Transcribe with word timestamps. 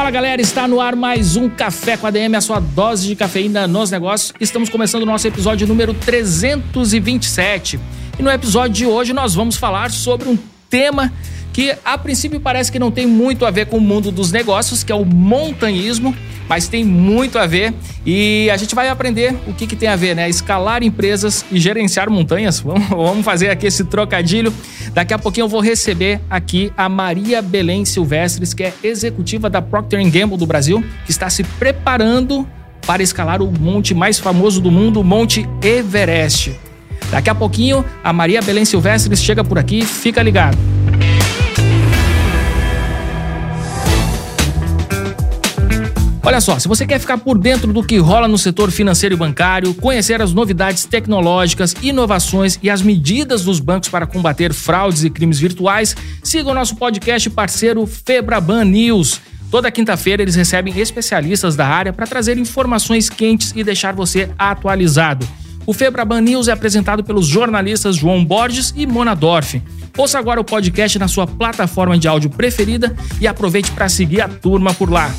Fala 0.00 0.10
galera, 0.10 0.40
está 0.40 0.66
no 0.66 0.80
ar 0.80 0.96
mais 0.96 1.36
um 1.36 1.46
Café 1.46 1.94
com 1.94 2.06
a 2.06 2.10
DM, 2.10 2.34
a 2.34 2.40
sua 2.40 2.58
dose 2.58 3.06
de 3.06 3.14
cafeína 3.14 3.68
nos 3.68 3.90
negócios. 3.90 4.32
Estamos 4.40 4.70
começando 4.70 5.02
o 5.02 5.06
nosso 5.06 5.28
episódio 5.28 5.66
número 5.66 5.92
327. 5.92 7.78
E 8.18 8.22
no 8.22 8.30
episódio 8.30 8.72
de 8.72 8.86
hoje 8.86 9.12
nós 9.12 9.34
vamos 9.34 9.58
falar 9.58 9.90
sobre 9.90 10.26
um 10.26 10.38
tema 10.70 11.12
que 11.52 11.74
a 11.84 11.98
princípio 11.98 12.40
parece 12.40 12.70
que 12.70 12.78
não 12.78 12.90
tem 12.90 13.06
muito 13.06 13.44
a 13.44 13.50
ver 13.50 13.66
com 13.66 13.78
o 13.78 13.80
mundo 13.80 14.10
dos 14.10 14.30
negócios, 14.30 14.84
que 14.84 14.92
é 14.92 14.94
o 14.94 15.04
montanhismo, 15.04 16.14
mas 16.48 16.66
tem 16.68 16.84
muito 16.84 17.38
a 17.38 17.46
ver 17.46 17.72
e 18.04 18.50
a 18.50 18.56
gente 18.56 18.74
vai 18.74 18.88
aprender 18.88 19.36
o 19.46 19.54
que, 19.54 19.66
que 19.66 19.76
tem 19.76 19.88
a 19.88 19.96
ver, 19.96 20.16
né? 20.16 20.28
Escalar 20.28 20.82
empresas 20.82 21.44
e 21.50 21.60
gerenciar 21.60 22.10
montanhas. 22.10 22.58
Vamos, 22.70 22.88
vamos 22.88 23.24
fazer 23.24 23.50
aqui 23.50 23.66
esse 23.66 23.84
trocadilho. 23.84 24.52
Daqui 24.92 25.14
a 25.14 25.18
pouquinho 25.18 25.44
eu 25.44 25.48
vou 25.48 25.60
receber 25.60 26.20
aqui 26.28 26.72
a 26.76 26.88
Maria 26.88 27.40
Belém 27.40 27.84
Silvestres, 27.84 28.52
que 28.52 28.64
é 28.64 28.74
executiva 28.82 29.48
da 29.48 29.62
Procter 29.62 30.02
Gamble 30.10 30.36
do 30.36 30.46
Brasil, 30.46 30.84
que 31.04 31.10
está 31.10 31.30
se 31.30 31.44
preparando 31.44 32.46
para 32.86 33.02
escalar 33.02 33.42
o 33.42 33.52
monte 33.60 33.94
mais 33.94 34.18
famoso 34.18 34.60
do 34.60 34.70
mundo, 34.70 35.00
o 35.00 35.04
Monte 35.04 35.48
Everest. 35.62 36.54
Daqui 37.10 37.30
a 37.30 37.34
pouquinho 37.34 37.84
a 38.02 38.12
Maria 38.12 38.40
Belém 38.42 38.64
Silvestres 38.64 39.20
chega 39.20 39.44
por 39.44 39.58
aqui, 39.58 39.84
fica 39.84 40.22
ligado. 40.22 40.69
Olha 46.22 46.40
só, 46.40 46.58
se 46.58 46.68
você 46.68 46.86
quer 46.86 47.00
ficar 47.00 47.16
por 47.16 47.38
dentro 47.38 47.72
do 47.72 47.82
que 47.82 47.96
rola 47.96 48.28
no 48.28 48.36
setor 48.36 48.70
financeiro 48.70 49.14
e 49.14 49.18
bancário, 49.18 49.72
conhecer 49.74 50.20
as 50.20 50.34
novidades 50.34 50.84
tecnológicas, 50.84 51.74
inovações 51.82 52.58
e 52.62 52.68
as 52.68 52.82
medidas 52.82 53.42
dos 53.42 53.58
bancos 53.58 53.88
para 53.88 54.06
combater 54.06 54.52
fraudes 54.52 55.02
e 55.02 55.08
crimes 55.08 55.38
virtuais, 55.38 55.96
siga 56.22 56.50
o 56.50 56.54
nosso 56.54 56.76
podcast 56.76 57.30
parceiro 57.30 57.86
Febraban 57.86 58.64
News. 58.64 59.20
Toda 59.50 59.70
quinta-feira 59.70 60.22
eles 60.22 60.34
recebem 60.34 60.78
especialistas 60.78 61.56
da 61.56 61.66
área 61.66 61.92
para 61.92 62.06
trazer 62.06 62.36
informações 62.36 63.08
quentes 63.08 63.52
e 63.56 63.64
deixar 63.64 63.94
você 63.94 64.30
atualizado. 64.38 65.26
O 65.66 65.72
Febraban 65.72 66.20
News 66.20 66.48
é 66.48 66.52
apresentado 66.52 67.02
pelos 67.02 67.26
jornalistas 67.26 67.96
João 67.96 68.24
Borges 68.24 68.74
e 68.76 68.86
Mona 68.86 69.14
Dorf. 69.14 69.60
Ouça 69.96 70.18
agora 70.18 70.40
o 70.40 70.44
podcast 70.44 70.98
na 70.98 71.08
sua 71.08 71.26
plataforma 71.26 71.98
de 71.98 72.06
áudio 72.06 72.30
preferida 72.30 72.94
e 73.20 73.26
aproveite 73.26 73.70
para 73.72 73.88
seguir 73.88 74.20
a 74.20 74.28
turma 74.28 74.72
por 74.74 74.90
lá. 74.90 75.10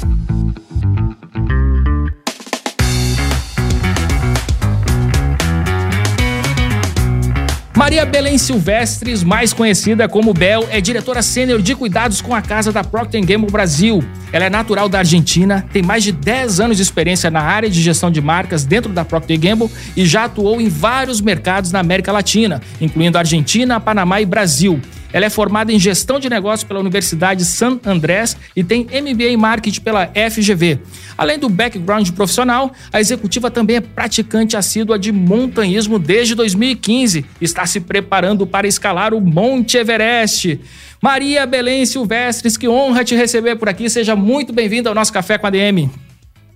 Maria 7.92 8.06
Belém 8.06 8.38
Silvestres, 8.38 9.22
mais 9.22 9.52
conhecida 9.52 10.08
como 10.08 10.34
Bel, 10.34 10.66
é 10.72 10.80
diretora 10.80 11.22
sênior 11.22 11.62
de 11.62 11.76
cuidados 11.76 12.22
com 12.22 12.34
a 12.34 12.42
casa 12.42 12.72
da 12.72 12.86
Procter 12.86 13.20
Gamble 13.20 13.52
Brasil. 13.52 14.02
Ela 14.32 14.46
é 14.46 14.50
natural 14.50 14.88
da 14.88 15.00
Argentina, 15.00 15.66
tem 15.74 15.84
mais 15.84 16.02
de 16.02 16.14
10 16.14 16.62
anos 16.62 16.78
de 16.78 16.84
experiência 16.84 17.30
na 17.30 17.42
área 17.42 17.70
de 17.70 17.82
gestão 17.82 18.10
de 18.10 18.22
marcas 18.22 18.64
dentro 18.64 18.94
da 18.94 19.04
Procter 19.04 19.38
Gamble 19.38 19.70
e 19.98 20.06
já 20.06 20.24
atuou 20.24 20.62
em 20.62 20.70
vários 20.70 21.20
mercados 21.20 21.74
na 21.74 21.80
América 21.80 22.14
Latina, 22.14 22.62
incluindo 22.80 23.18
Argentina, 23.18 23.78
Panamá 23.78 24.22
e 24.22 24.26
Brasil. 24.26 24.80
Ela 25.14 25.26
é 25.26 25.30
formada 25.30 25.72
em 25.72 25.80
gestão 25.80 26.20
de 26.20 26.30
negócios 26.30 26.64
pela 26.64 26.80
Universidade 26.80 27.44
San 27.46 27.80
Andrés 27.86 28.38
e 28.56 28.64
tem 28.64 28.84
MBA 28.86 29.30
em 29.30 29.38
marketing 29.38 29.82
pela 29.82 30.08
FGV. 30.08 30.80
Além 31.18 31.38
do 31.38 31.50
background 31.50 32.10
profissional, 32.12 32.72
a 32.92 33.00
executiva 33.00 33.52
também 33.52 33.78
é 33.78 33.82
praticante 33.82 34.56
assídua 34.56 34.98
de 34.98 35.12
montanhismo 35.12 36.00
desde 36.00 36.36
2015. 36.36 37.26
Está 37.40 37.66
se 37.66 37.80
preparando 37.80 38.48
para 38.48 38.68
escalar 38.68 39.14
o 39.14 39.22
Monte 39.22 39.78
Everest. 39.78 40.60
Maria 41.02 41.46
Belém 41.46 41.86
Silvestres, 41.86 42.56
que 42.56 42.68
honra 42.68 43.04
te 43.04 43.16
receber 43.16 43.56
por 43.56 43.68
aqui. 43.68 43.90
Seja 43.90 44.16
muito 44.16 44.54
bem-vinda 44.54 44.90
ao 44.90 44.96
nosso 44.96 45.12
Café 45.12 45.38
com 45.38 45.48
a 45.48 45.50
DM. 45.50 45.90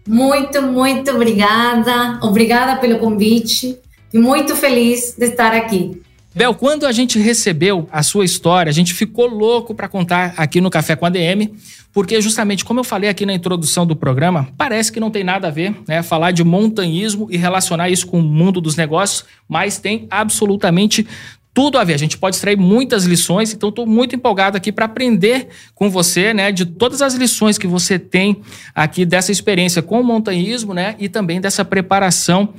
Muito, 0.08 0.62
muito 0.62 1.12
obrigada. 1.12 2.20
Obrigada 2.22 2.76
pelo 2.76 3.00
convite 3.00 3.78
e 4.14 4.20
muito 4.20 4.56
feliz 4.56 5.16
de 5.18 5.26
estar 5.26 5.52
aqui. 5.52 6.00
Bel, 6.36 6.54
quando 6.54 6.86
a 6.86 6.92
gente 6.92 7.18
recebeu 7.18 7.88
a 7.90 8.04
sua 8.04 8.26
história, 8.26 8.70
a 8.70 8.74
gente 8.74 8.94
ficou 8.94 9.26
louco 9.26 9.74
para 9.74 9.88
contar 9.88 10.34
aqui 10.36 10.60
no 10.60 10.70
Café 10.70 10.94
com 10.94 11.06
a 11.06 11.10
DM, 11.10 11.56
porque 11.94 12.22
justamente 12.22 12.66
como 12.66 12.82
eu 12.82 12.84
falei 12.84 13.10
aqui 13.10 13.26
na 13.26 13.34
introdução 13.34 13.88
do 13.88 13.96
programa, 13.96 14.50
parece 14.58 14.92
que 14.92 15.00
não 15.00 15.10
tem 15.10 15.24
nada 15.24 15.48
a 15.48 15.52
ver, 15.52 15.74
né, 15.88 16.04
falar 16.04 16.32
de 16.32 16.44
montanhismo 16.44 17.30
e 17.32 17.38
relacionar 17.38 17.90
isso 17.90 18.06
com 18.06 18.20
o 18.20 18.22
mundo 18.22 18.60
dos 18.60 18.76
negócios, 18.76 19.24
mas 19.48 19.78
tem 19.78 20.08
absolutamente 20.12 21.08
tudo 21.56 21.78
a 21.78 21.86
ver. 21.86 21.94
A 21.94 21.98
gente 21.98 22.18
pode 22.18 22.36
extrair 22.36 22.58
muitas 22.58 23.06
lições, 23.06 23.54
então 23.54 23.70
estou 23.70 23.88
muito 23.88 24.14
empolgado 24.14 24.58
aqui 24.58 24.74
para 24.74 24.86
aprender 24.86 25.48
com 25.74 25.90
você, 25.90 26.34
né, 26.34 26.52
de 26.52 26.66
todas 26.66 27.02
as 27.02 27.16
lições 27.16 27.58
que 27.58 27.66
você 27.66 27.98
tem 27.98 28.42
aqui 28.76 29.06
dessa 29.06 29.32
experiência 29.32 29.82
com 29.82 30.02
o 30.02 30.04
montanhismo, 30.04 30.74
né, 30.74 30.96
e 31.00 31.08
também 31.08 31.40
dessa 31.40 31.64
preparação 31.64 32.54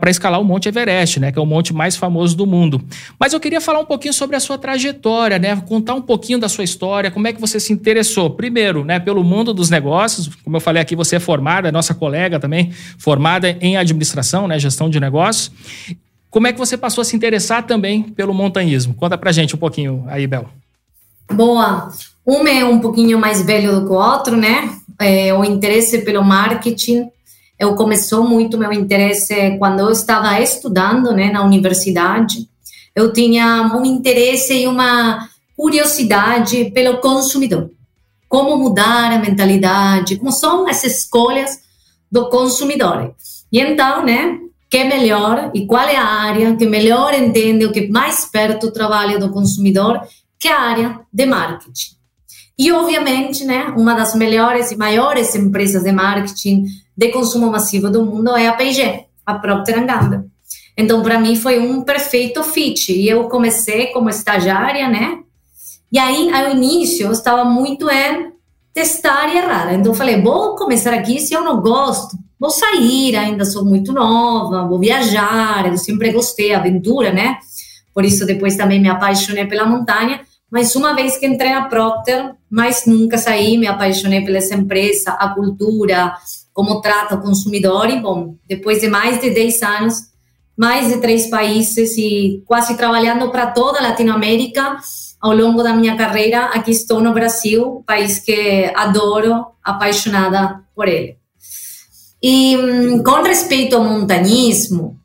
para 0.00 0.10
escalar 0.10 0.40
o 0.40 0.44
Monte 0.44 0.66
Everest, 0.66 1.20
né, 1.20 1.30
que 1.30 1.38
é 1.38 1.42
o 1.42 1.46
monte 1.46 1.72
mais 1.72 1.94
famoso 1.94 2.36
do 2.36 2.44
mundo. 2.44 2.82
Mas 3.20 3.32
eu 3.32 3.38
queria 3.38 3.60
falar 3.60 3.78
um 3.80 3.84
pouquinho 3.84 4.14
sobre 4.14 4.34
a 4.34 4.40
sua 4.40 4.58
trajetória, 4.58 5.38
né, 5.38 5.54
contar 5.68 5.94
um 5.94 6.02
pouquinho 6.02 6.40
da 6.40 6.48
sua 6.48 6.64
história, 6.64 7.10
como 7.10 7.28
é 7.28 7.32
que 7.32 7.40
você 7.40 7.60
se 7.60 7.72
interessou, 7.72 8.30
primeiro, 8.30 8.84
né, 8.84 8.98
pelo 8.98 9.22
mundo 9.22 9.54
dos 9.54 9.70
negócios, 9.70 10.28
como 10.42 10.56
eu 10.56 10.60
falei 10.60 10.82
aqui, 10.82 10.96
você 10.96 11.16
é 11.16 11.20
formada, 11.20 11.68
é 11.68 11.72
nossa 11.72 11.94
colega 11.94 12.40
também, 12.40 12.72
formada 12.98 13.56
em 13.60 13.76
administração, 13.76 14.48
né, 14.48 14.58
gestão 14.58 14.90
de 14.90 14.98
negócios. 14.98 15.52
Como 16.30 16.46
é 16.46 16.52
que 16.52 16.58
você 16.58 16.76
passou 16.76 17.02
a 17.02 17.04
se 17.04 17.16
interessar 17.16 17.66
também 17.66 18.02
pelo 18.02 18.32
montanhismo? 18.32 18.94
Conta 18.94 19.18
pra 19.18 19.32
gente 19.32 19.54
um 19.54 19.58
pouquinho 19.58 20.04
aí, 20.08 20.26
Bel. 20.26 20.48
Boa. 21.32 21.92
Um 22.26 22.46
é 22.46 22.64
um 22.64 22.80
pouquinho 22.80 23.18
mais 23.18 23.42
velho 23.42 23.80
do 23.80 23.86
que 23.86 23.92
o 23.92 23.96
outro, 23.96 24.36
né? 24.36 24.70
É, 24.98 25.34
o 25.34 25.44
interesse 25.44 25.98
pelo 26.02 26.22
marketing 26.22 27.10
eu 27.60 27.74
começou 27.74 28.26
muito 28.26 28.56
meu 28.56 28.72
interesse 28.72 29.58
quando 29.58 29.80
eu 29.80 29.90
estava 29.90 30.40
estudando, 30.40 31.12
né, 31.12 31.30
na 31.30 31.44
universidade. 31.44 32.48
Eu 32.96 33.12
tinha 33.12 33.70
um 33.76 33.84
interesse 33.84 34.62
e 34.62 34.66
uma 34.66 35.28
curiosidade 35.54 36.70
pelo 36.70 37.02
consumidor. 37.02 37.70
Como 38.26 38.56
mudar 38.56 39.12
a 39.12 39.18
mentalidade, 39.18 40.16
como 40.16 40.32
são 40.32 40.66
as 40.66 40.82
escolhas 40.84 41.58
do 42.10 42.30
consumidor. 42.30 43.14
E 43.52 43.60
então, 43.60 44.06
né, 44.06 44.38
que 44.70 44.76
é 44.78 44.84
melhor 44.84 45.50
e 45.52 45.66
qual 45.66 45.86
é 45.88 45.96
a 45.96 46.04
área 46.04 46.54
que 46.54 46.64
melhor 46.64 47.12
entende 47.12 47.66
o 47.66 47.72
que 47.72 47.88
mais 47.88 48.24
perto 48.24 48.68
do 48.68 48.72
trabalho 48.72 49.18
do 49.18 49.30
consumidor, 49.30 50.00
que 50.38 50.46
é 50.46 50.52
a 50.52 50.60
área 50.60 51.00
de 51.12 51.26
marketing. 51.26 51.96
E, 52.56 52.70
obviamente, 52.70 53.44
né, 53.44 53.74
uma 53.76 53.94
das 53.94 54.14
melhores 54.14 54.70
e 54.70 54.76
maiores 54.76 55.34
empresas 55.34 55.82
de 55.82 55.90
marketing 55.90 56.66
de 56.96 57.08
consumo 57.08 57.50
massivo 57.50 57.90
do 57.90 58.04
mundo 58.04 58.36
é 58.36 58.46
a 58.46 58.52
P&G, 58.52 59.06
a 59.26 59.34
Procter 59.34 59.84
Gamble. 59.84 60.30
Então, 60.76 61.02
para 61.02 61.18
mim, 61.18 61.34
foi 61.34 61.58
um 61.58 61.82
perfeito 61.82 62.42
fit. 62.44 62.92
E 62.92 63.08
eu 63.08 63.28
comecei 63.28 63.86
como 63.88 64.08
estagiária, 64.08 64.88
né? 64.88 65.18
E 65.90 65.98
aí, 65.98 66.30
ao 66.32 66.52
início, 66.52 67.06
eu 67.06 67.12
estava 67.12 67.44
muito 67.44 67.90
em 67.90 68.32
testar 68.72 69.34
e 69.34 69.38
errar. 69.38 69.74
Então, 69.74 69.92
eu 69.92 69.96
falei, 69.96 70.20
vou 70.22 70.54
começar 70.54 70.94
aqui, 70.94 71.18
se 71.18 71.34
eu 71.34 71.42
não 71.42 71.60
gosto, 71.60 72.16
vou 72.40 72.50
sair, 72.50 73.14
ainda 73.16 73.44
sou 73.44 73.66
muito 73.66 73.92
nova, 73.92 74.66
vou 74.66 74.78
viajar, 74.78 75.66
eu 75.66 75.76
sempre 75.76 76.10
gostei, 76.10 76.54
aventura, 76.54 77.12
né? 77.12 77.36
Por 77.92 78.02
isso, 78.02 78.24
depois 78.24 78.56
também 78.56 78.80
me 78.80 78.88
apaixonei 78.88 79.44
pela 79.46 79.66
montanha. 79.66 80.22
Mas 80.50 80.74
uma 80.74 80.94
vez 80.94 81.18
que 81.18 81.26
entrei 81.26 81.52
na 81.52 81.66
Procter, 81.66 82.34
mais 82.48 82.86
nunca 82.86 83.18
saí, 83.18 83.58
me 83.58 83.66
apaixonei 83.66 84.24
pela 84.24 84.38
essa 84.38 84.54
empresa, 84.54 85.12
a 85.12 85.28
cultura, 85.28 86.14
como 86.52 86.80
trata 86.80 87.14
o 87.14 87.20
consumidor. 87.20 87.90
E, 87.90 88.00
bom, 88.00 88.36
depois 88.48 88.80
de 88.80 88.88
mais 88.88 89.20
de 89.20 89.30
10 89.30 89.62
anos, 89.62 89.94
mais 90.56 90.88
de 90.88 90.98
três 90.98 91.28
países 91.28 91.96
e 91.98 92.42
quase 92.46 92.76
trabalhando 92.76 93.30
para 93.30 93.48
toda 93.48 93.78
a 93.78 93.82
Latinoamérica, 93.82 94.78
ao 95.20 95.36
longo 95.36 95.62
da 95.62 95.74
minha 95.74 95.96
carreira, 95.96 96.46
aqui 96.46 96.70
estou 96.70 97.00
no 97.00 97.12
Brasil, 97.12 97.84
país 97.86 98.18
que 98.18 98.72
adoro, 98.74 99.46
apaixonada 99.62 100.60
por 100.74 100.88
ele. 100.88 101.19
E 102.22 102.56
hum, 102.56 103.02
com 103.02 103.22
respeito 103.22 103.76
ao 103.76 103.84
montanismo, 103.84 104.98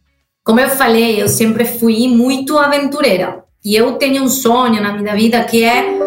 como 0.43 0.59
eu 0.59 0.69
falei, 0.69 1.21
eu 1.21 1.27
sempre 1.27 1.65
fui 1.65 2.07
muito 2.07 2.57
aventureira. 2.57 3.43
E 3.63 3.75
eu 3.75 3.93
tenho 3.93 4.23
um 4.23 4.29
sonho 4.29 4.81
na 4.81 4.93
minha 4.93 5.15
vida 5.15 5.43
que 5.43 5.63
é 5.63 5.97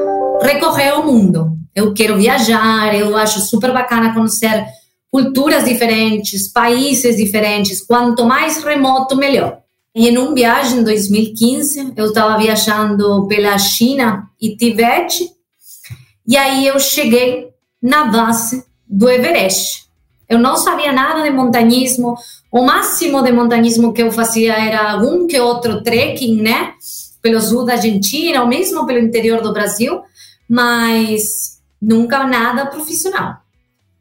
recorrer 0.40 0.92
o 0.92 1.04
mundo. 1.04 1.56
Eu 1.74 1.92
quero 1.92 2.16
viajar, 2.16 2.94
eu 2.94 3.16
acho 3.16 3.40
super 3.40 3.72
bacana 3.72 4.14
conhecer 4.14 4.64
culturas 5.10 5.64
diferentes, 5.64 6.46
países 6.48 7.16
diferentes. 7.16 7.84
Quanto 7.84 8.24
mais 8.24 8.62
remoto, 8.62 9.16
melhor. 9.16 9.58
E 9.94 10.08
em 10.08 10.16
uma 10.16 10.32
viagem 10.32 10.78
em 10.78 10.84
2015, 10.84 11.94
eu 11.96 12.06
estava 12.06 12.38
viajando 12.38 13.26
pela 13.26 13.58
China 13.58 14.28
e 14.40 14.54
Tibete, 14.56 15.28
e 16.24 16.36
aí 16.36 16.66
eu 16.66 16.78
cheguei 16.78 17.48
na 17.82 18.04
base 18.04 18.64
do 18.86 19.08
Everest. 19.08 19.87
Eu 20.28 20.38
não 20.38 20.56
sabia 20.56 20.92
nada 20.92 21.22
de 21.22 21.30
montanhismo, 21.30 22.16
o 22.52 22.62
máximo 22.62 23.22
de 23.22 23.32
montanhismo 23.32 23.92
que 23.92 24.02
eu 24.02 24.12
fazia 24.12 24.54
era 24.54 24.92
algum 24.92 25.26
que 25.26 25.40
outro 25.40 25.82
trekking, 25.82 26.42
né? 26.42 26.74
Pelo 27.22 27.40
sul 27.40 27.64
da 27.64 27.74
Argentina, 27.74 28.42
ou 28.42 28.46
mesmo 28.46 28.86
pelo 28.86 28.98
interior 28.98 29.40
do 29.40 29.52
Brasil, 29.52 30.00
mas 30.48 31.58
nunca 31.80 32.24
nada 32.24 32.66
profissional. 32.66 33.36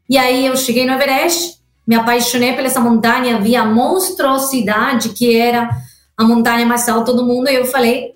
E 0.08 0.16
aí 0.16 0.46
eu 0.46 0.56
cheguei 0.56 0.86
no 0.86 0.92
Everest, 0.92 1.58
me 1.86 1.94
apaixonei 1.94 2.52
por 2.52 2.64
essa 2.64 2.80
montanha, 2.80 3.40
vi 3.40 3.56
a 3.56 3.64
monstruosidade 3.64 5.10
que 5.10 5.36
era 5.36 5.70
a 6.16 6.24
montanha 6.24 6.66
mais 6.66 6.88
alta 6.88 7.12
do 7.12 7.24
mundo 7.24 7.48
e 7.48 7.54
eu 7.54 7.64
falei, 7.64 8.12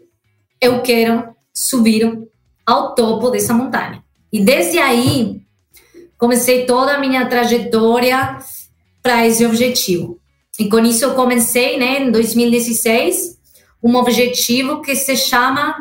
eu 0.61 0.81
quero 0.83 1.35
subir 1.55 2.29
ao 2.67 2.95
topo 2.95 3.31
dessa 3.31 3.53
montanha. 3.53 4.03
E 4.33 4.43
desde 4.43 4.79
aí 4.79 5.42
comecei 6.23 6.67
toda 6.67 6.95
a 6.95 7.01
minha 7.01 7.27
trajetória 7.27 8.39
para 9.03 9.27
esse 9.27 9.45
objetivo. 9.45 10.21
E 10.57 10.69
com 10.69 10.79
isso 10.79 11.05
eu 11.05 11.15
comecei, 11.15 11.77
né, 11.77 12.05
em 12.05 12.13
2016, 12.13 13.41
um 13.83 13.97
objetivo 13.97 14.81
que 14.83 14.95
se 14.95 15.17
chama 15.17 15.75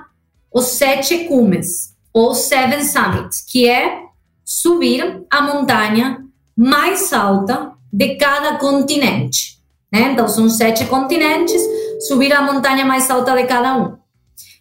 os 0.52 0.66
sete 0.66 1.26
cumes, 1.26 1.94
ou 2.12 2.34
Seven 2.34 2.84
Summits, 2.84 3.46
que 3.48 3.70
é 3.70 4.00
subir 4.44 5.24
a 5.30 5.44
montanha 5.44 6.26
mais 6.58 7.14
alta 7.14 7.74
de 7.94 8.16
cada 8.16 8.58
continente. 8.58 9.60
Né? 9.94 10.10
Então, 10.12 10.28
são 10.28 10.50
sete 10.50 10.86
continentes, 10.86 11.62
subir 12.08 12.34
a 12.34 12.42
montanha 12.42 12.84
mais 12.84 13.12
alta 13.12 13.36
de 13.36 13.44
cada 13.44 13.78
um. 13.78 13.96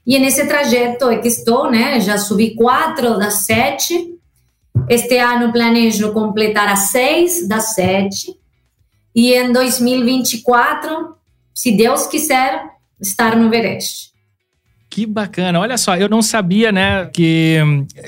E 0.06 0.18
nesse 0.18 0.46
trajeto 0.46 1.08
é 1.08 1.16
que 1.16 1.28
estou, 1.28 1.70
né? 1.70 2.00
Já 2.00 2.18
subi 2.18 2.54
quatro 2.54 3.18
das 3.18 3.46
sete. 3.46 4.19
Este 4.88 5.18
ano 5.18 5.52
planejo 5.52 6.12
completar 6.12 6.68
as 6.68 6.90
seis 6.90 7.46
das 7.48 7.74
sete. 7.74 8.38
E 9.14 9.34
em 9.34 9.52
2024, 9.52 11.16
se 11.54 11.72
Deus 11.72 12.06
quiser, 12.06 12.70
estar 13.00 13.36
no 13.36 13.46
Everest. 13.46 14.09
Que 14.90 15.06
bacana. 15.06 15.60
Olha 15.60 15.78
só, 15.78 15.96
eu 15.96 16.08
não 16.08 16.20
sabia, 16.20 16.72
né, 16.72 17.06
que 17.12 17.58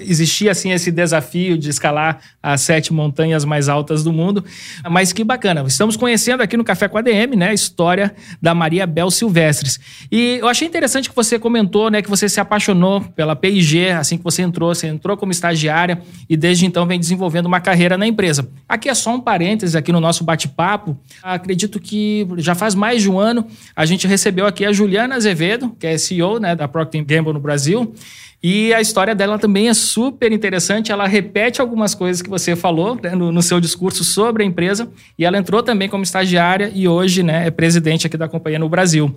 existia 0.00 0.50
assim 0.50 0.72
esse 0.72 0.90
desafio 0.90 1.56
de 1.56 1.70
escalar 1.70 2.18
as 2.42 2.60
sete 2.62 2.92
montanhas 2.92 3.44
mais 3.44 3.68
altas 3.68 4.02
do 4.02 4.12
mundo. 4.12 4.44
Mas 4.90 5.12
que 5.12 5.22
bacana. 5.22 5.62
Estamos 5.64 5.96
conhecendo 5.96 6.42
aqui 6.42 6.56
no 6.56 6.64
Café 6.64 6.88
com 6.88 6.98
a 6.98 7.00
DM, 7.00 7.36
né, 7.36 7.50
a 7.50 7.54
história 7.54 8.12
da 8.42 8.52
Maria 8.52 8.84
Bel 8.84 9.12
Silvestres. 9.12 9.78
E 10.10 10.38
eu 10.40 10.48
achei 10.48 10.66
interessante 10.66 11.08
que 11.08 11.14
você 11.14 11.38
comentou, 11.38 11.88
né, 11.88 12.02
que 12.02 12.10
você 12.10 12.28
se 12.28 12.40
apaixonou 12.40 13.00
pela 13.00 13.36
PIG 13.36 13.90
assim 13.90 14.18
que 14.18 14.24
você 14.24 14.42
entrou, 14.42 14.74
você 14.74 14.88
entrou 14.88 15.16
como 15.16 15.30
estagiária 15.30 16.02
e 16.28 16.36
desde 16.36 16.66
então 16.66 16.84
vem 16.84 16.98
desenvolvendo 16.98 17.46
uma 17.46 17.60
carreira 17.60 17.96
na 17.96 18.08
empresa. 18.08 18.48
Aqui 18.68 18.88
é 18.88 18.94
só 18.94 19.14
um 19.14 19.20
parêntese 19.20 19.78
aqui 19.78 19.92
no 19.92 20.00
nosso 20.00 20.24
bate-papo. 20.24 20.98
Acredito 21.22 21.78
que 21.78 22.26
já 22.38 22.56
faz 22.56 22.74
mais 22.74 23.02
de 23.02 23.08
um 23.08 23.20
ano 23.20 23.46
a 23.76 23.86
gente 23.86 24.04
recebeu 24.08 24.46
aqui 24.46 24.64
a 24.64 24.72
Juliana 24.72 25.14
Azevedo, 25.14 25.76
que 25.78 25.86
é 25.86 25.96
CEO, 25.96 26.40
né, 26.40 26.56
da 26.56 26.71
Procter 26.72 27.04
Gamble 27.04 27.32
no 27.32 27.40
Brasil. 27.40 27.94
E 28.42 28.74
a 28.74 28.80
história 28.80 29.14
dela 29.14 29.38
também 29.38 29.68
é 29.68 29.74
super 29.74 30.32
interessante. 30.32 30.90
Ela 30.90 31.06
repete 31.06 31.60
algumas 31.60 31.94
coisas 31.94 32.20
que 32.20 32.28
você 32.28 32.56
falou 32.56 32.98
né, 33.00 33.14
no, 33.14 33.30
no, 33.30 33.40
seu 33.40 33.60
discurso 33.60 34.02
sobre 34.02 34.42
a 34.42 34.46
empresa. 34.46 34.90
E 35.16 35.24
ela 35.24 35.38
entrou 35.38 35.62
também 35.62 35.88
como 35.88 36.02
estagiária 36.02 36.72
e 36.74 36.88
hoje 36.88 37.22
né, 37.22 37.46
é 37.46 37.50
presidente 37.52 38.04
aqui 38.04 38.16
da 38.16 38.26
companhia 38.26 38.58
no 38.58 38.68
Brasil. 38.68 39.14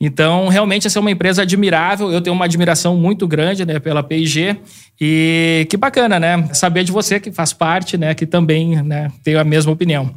Então, 0.00 0.46
realmente, 0.46 0.86
essa 0.86 0.98
é 0.98 1.00
uma 1.00 1.10
empresa 1.10 1.42
admirável. 1.42 2.12
Eu 2.12 2.20
tenho 2.20 2.34
uma 2.34 2.44
admiração 2.44 2.96
muito 2.96 3.26
grande 3.26 3.66
né, 3.66 3.80
pela 3.80 4.04
P&G. 4.04 4.56
E 5.00 5.66
que 5.68 5.76
bacana, 5.76 6.20
né? 6.20 6.48
Saber 6.52 6.84
de 6.84 6.92
você 6.92 7.18
que 7.18 7.32
faz 7.32 7.52
parte, 7.52 7.98
né? 7.98 8.14
Que 8.14 8.24
também 8.24 8.80
né, 8.82 9.10
tem 9.24 9.34
a 9.34 9.44
mesma 9.44 9.72
opinião. 9.72 10.14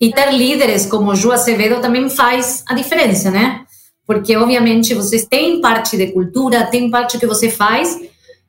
E 0.00 0.12
ter 0.12 0.32
líderes 0.32 0.86
como 0.86 1.14
Ju 1.16 1.32
Acevedo 1.32 1.80
também 1.80 2.08
faz 2.08 2.62
a 2.68 2.74
diferença, 2.74 3.30
né? 3.30 3.64
Porque 4.08 4.34
obviamente 4.38 4.94
vocês 4.94 5.26
têm 5.26 5.60
parte 5.60 5.94
de 5.94 6.06
cultura, 6.12 6.64
tem 6.64 6.90
parte 6.90 7.18
que 7.18 7.26
você 7.26 7.50
faz, 7.50 8.00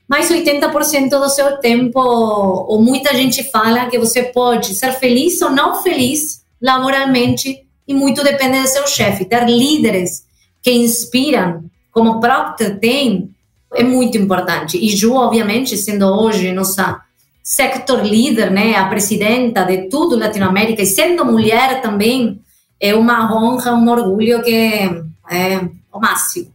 mas 0.08 0.32
80% 0.32 1.10
do 1.10 1.30
seu 1.30 1.58
tempo, 1.58 2.00
ou 2.00 2.82
muita 2.82 3.14
gente 3.14 3.44
fala 3.52 3.88
que 3.88 4.00
você 4.00 4.24
pode 4.24 4.74
ser 4.74 4.94
feliz 4.94 5.42
ou 5.42 5.52
não 5.52 5.84
feliz 5.84 6.46
laboralmente, 6.62 7.66
e 7.86 7.94
muito 7.94 8.24
depende 8.24 8.62
do 8.62 8.68
seu 8.70 8.88
chefe. 8.88 9.26
Ter 9.26 9.50
líderes 9.50 10.24
que 10.64 10.72
inspiram, 10.72 11.66
como 11.92 12.22
Procter 12.22 12.80
tem, 12.80 13.30
é 13.74 13.84
muito 13.84 14.18
importante. 14.18 14.78
E 14.78 14.88
Ju, 14.96 15.14
obviamente, 15.14 15.76
sendo 15.76 16.06
hoje 16.06 16.54
nossa 16.54 17.02
sector 17.44 18.02
líder, 18.06 18.50
né, 18.50 18.76
a 18.76 18.88
presidenta 18.88 19.66
de 19.66 19.90
tudo 19.90 20.18
Latinoamérica, 20.18 20.82
e 20.82 20.86
sendo 20.86 21.26
mulher 21.26 21.82
também, 21.82 22.40
é 22.80 22.96
uma 22.96 23.36
honra, 23.36 23.74
um 23.74 23.90
orgulho 23.90 24.42
que 24.42 25.09
é 25.30 25.60
o 25.92 26.00
máximo. 26.00 26.52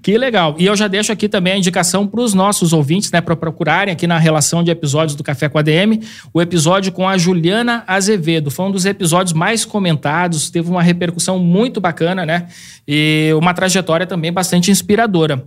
Que 0.00 0.16
legal. 0.16 0.56
E 0.58 0.64
eu 0.64 0.74
já 0.74 0.88
deixo 0.88 1.12
aqui 1.12 1.28
também 1.28 1.52
a 1.52 1.56
indicação 1.56 2.06
para 2.06 2.20
os 2.20 2.32
nossos 2.32 2.72
ouvintes, 2.72 3.10
né, 3.10 3.20
para 3.20 3.36
procurarem 3.36 3.92
aqui 3.92 4.06
na 4.06 4.18
relação 4.18 4.62
de 4.62 4.70
episódios 4.70 5.14
do 5.14 5.22
Café 5.22 5.50
com 5.50 5.58
a 5.58 5.62
DM, 5.62 6.00
o 6.32 6.40
episódio 6.40 6.92
com 6.92 7.06
a 7.06 7.18
Juliana 7.18 7.84
Azevedo. 7.86 8.50
Foi 8.50 8.64
um 8.64 8.70
dos 8.70 8.86
episódios 8.86 9.34
mais 9.34 9.66
comentados, 9.66 10.48
teve 10.48 10.70
uma 10.70 10.82
repercussão 10.82 11.38
muito 11.38 11.78
bacana, 11.80 12.24
né? 12.24 12.48
E 12.88 13.32
uma 13.36 13.52
trajetória 13.52 14.06
também 14.06 14.32
bastante 14.32 14.70
inspiradora. 14.70 15.44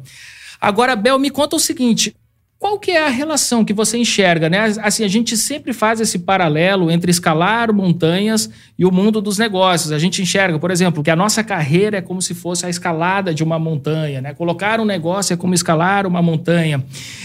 Agora, 0.62 0.96
Bel, 0.96 1.18
me 1.18 1.32
conta 1.32 1.56
o 1.56 1.60
seguinte: 1.60 2.16
qual 2.58 2.80
que 2.80 2.92
é 2.92 3.06
a 3.06 3.10
relação 3.10 3.66
que 3.66 3.74
você 3.74 3.98
enxerga, 3.98 4.50
né? 4.50 4.74
Assim, 4.82 5.04
a 5.04 5.08
gente 5.08 5.36
sempre 5.36 5.74
faz 5.74 6.00
esse 6.00 6.20
paralelo 6.20 6.90
entre 6.90 7.12
escalar 7.12 7.72
montanhas 7.74 8.50
e 8.80 8.86
o 8.86 8.92
mundo 8.92 9.22
dos 9.22 9.38
negócios. 9.38 9.92
A 9.92 10.00
gente 10.00 10.22
enxerga, 10.22 10.58
por 10.58 10.72
exemplo, 10.72 11.04
que 11.04 11.12
a 11.12 11.16
nossa 11.16 11.44
carreira 11.44 11.98
é 11.98 12.02
como 12.02 12.22
se 12.22 12.34
fosse 12.34 12.66
a 12.66 12.70
escalada 12.70 13.34
de 13.34 13.44
uma 13.44 13.60
montanha, 13.60 14.22
né? 14.22 14.34
Colocar 14.34 14.80
um 14.80 14.86
negócio 14.86 15.34
é 15.34 15.38
como 15.38 15.54
escalar 15.54 16.08
uma 16.08 16.22
montanha. 16.22 16.84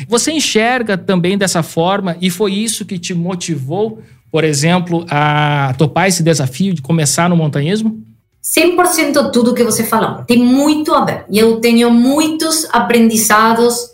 Você 0.09 0.32
enxerga 0.32 0.99
também 0.99 1.38
dessa 1.38 1.62
forma 1.62 2.17
e 2.21 2.29
foi 2.29 2.53
isso 2.53 2.85
que 2.85 2.99
te 2.99 3.15
motivou, 3.15 4.03
por 4.31 4.44
exemplo, 4.44 5.06
a 5.09 5.75
topar 5.78 6.09
esse 6.09 6.23
desafio 6.23 6.75
de 6.75 6.83
começar 6.83 7.31
no 7.31 7.37
montanhismo? 7.37 8.02
100% 8.43 9.31
tudo 9.31 9.55
que 9.55 9.62
você 9.62 9.85
falou. 9.85 10.25
Tem 10.25 10.38
muito 10.38 10.93
a 10.93 11.05
ver. 11.05 11.25
E 11.31 11.38
eu 11.38 11.61
tenho 11.61 11.90
muitos 11.90 12.66
aprendizados 12.73 13.90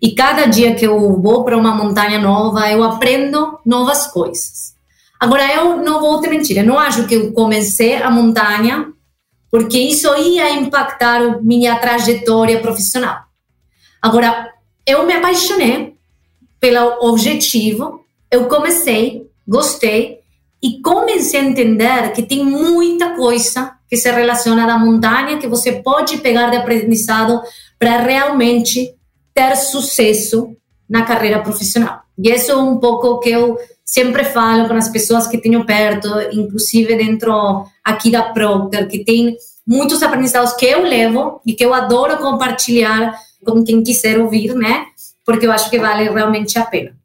e 0.00 0.12
cada 0.12 0.46
dia 0.46 0.74
que 0.74 0.86
eu 0.86 1.20
vou 1.20 1.44
para 1.44 1.56
uma 1.56 1.74
montanha 1.74 2.18
nova, 2.18 2.70
eu 2.70 2.82
aprendo 2.82 3.58
novas 3.64 4.06
coisas. 4.06 4.74
Agora, 5.18 5.46
eu 5.54 5.76
não 5.76 6.00
vou 6.00 6.20
te 6.20 6.28
mentir, 6.28 6.56
eu 6.56 6.64
não 6.64 6.78
acho 6.78 7.06
que 7.06 7.14
eu 7.14 7.32
comecei 7.32 7.96
a 7.96 8.10
montanha 8.10 8.92
porque 9.50 9.78
isso 9.78 10.08
ia 10.16 10.50
impactar 10.52 11.42
minha 11.42 11.76
trajetória 11.76 12.60
profissional. 12.60 13.24
Agora, 14.00 14.48
eu 14.86 15.04
me 15.04 15.12
apaixonei 15.12 15.96
pelo 16.58 17.08
objetivo, 17.08 18.04
eu 18.30 18.46
comecei, 18.46 19.28
gostei 19.46 20.20
e 20.62 20.80
comecei 20.80 21.40
a 21.40 21.44
entender 21.44 22.12
que 22.12 22.22
tem 22.22 22.44
muita 22.44 23.16
coisa 23.16 23.72
que 23.88 23.96
se 23.96 24.10
relaciona 24.10 24.72
à 24.72 24.78
montanha 24.78 25.38
que 25.38 25.48
você 25.48 25.72
pode 25.72 26.18
pegar 26.18 26.48
de 26.48 26.56
aprendizado 26.56 27.42
para 27.78 27.98
realmente 27.98 28.94
ter 29.34 29.56
sucesso 29.56 30.56
na 30.88 31.02
carreira 31.02 31.40
profissional. 31.40 32.00
E 32.18 32.30
isso 32.30 32.50
é 32.50 32.56
um 32.56 32.78
pouco 32.78 33.20
que 33.20 33.30
eu 33.30 33.56
sempre 33.84 34.24
falo 34.24 34.68
com 34.68 34.74
as 34.74 34.88
pessoas 34.88 35.26
que 35.26 35.38
tenho 35.38 35.64
perto, 35.64 36.08
inclusive 36.32 36.96
dentro 36.96 37.64
aqui 37.84 38.10
da 38.10 38.22
Procter, 38.22 38.88
que 38.88 39.04
tem 39.04 39.36
muitos 39.66 40.02
aprendizados 40.02 40.52
que 40.52 40.66
eu 40.66 40.82
levo 40.82 41.40
e 41.46 41.54
que 41.54 41.64
eu 41.64 41.72
adoro 41.72 42.18
compartilhar 42.18 43.14
com 43.44 43.64
quem 43.64 43.82
quiser 43.82 44.18
ouvir, 44.18 44.54
né? 44.54 44.86
Porque 45.24 45.46
eu 45.46 45.52
acho 45.52 45.70
que 45.70 45.78
vale 45.78 46.08
realmente 46.08 46.58
a 46.58 46.64
pena. 46.64 47.00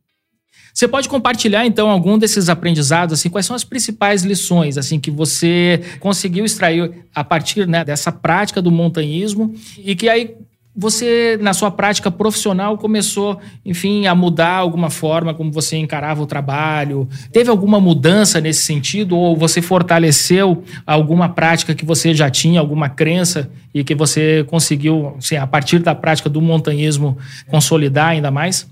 Você 0.75 0.89
pode 0.89 1.07
compartilhar 1.07 1.65
então 1.65 1.89
algum 1.89 2.17
desses 2.17 2.49
aprendizados, 2.49 3.17
assim, 3.17 3.29
quais 3.29 3.45
são 3.45 3.55
as 3.55 3.63
principais 3.63 4.23
lições 4.23 4.77
assim 4.77 4.99
que 4.99 5.09
você 5.09 5.81
conseguiu 6.01 6.43
extrair 6.43 7.05
a 7.15 7.23
partir 7.23 7.65
né, 7.65 7.85
dessa 7.85 8.11
prática 8.11 8.61
do 8.61 8.69
montanhismo 8.69 9.55
e 9.77 9.95
que 9.95 10.09
aí 10.09 10.35
você, 10.75 11.37
na 11.41 11.53
sua 11.53 11.71
prática 11.71 12.11
profissional, 12.11 12.77
começou, 12.77 13.39
enfim, 13.65 14.07
a 14.07 14.13
mudar 14.13 14.55
alguma 14.55 14.89
forma 14.89 15.33
como 15.33 15.49
você 15.49 15.77
encarava 15.77 16.21
o 16.21 16.25
trabalho? 16.25 17.07
Teve 17.31 17.49
alguma 17.49 17.79
mudança 17.79 18.41
nesse 18.41 18.63
sentido? 18.63 19.17
Ou 19.17 19.37
você 19.37 19.61
fortaleceu 19.61 20.63
alguma 20.85 21.29
prática 21.29 21.73
que 21.73 21.85
você 21.85 22.13
já 22.13 22.29
tinha, 22.29 22.59
alguma 22.59 22.89
crença 22.89 23.49
e 23.73 23.83
que 23.83 23.95
você 23.95 24.43
conseguiu, 24.49 25.15
assim, 25.17 25.37
a 25.37 25.47
partir 25.47 25.79
da 25.79 25.95
prática 25.95 26.29
do 26.29 26.41
montanhismo, 26.41 27.17
consolidar 27.47 28.09
ainda 28.09 28.29
mais? 28.29 28.67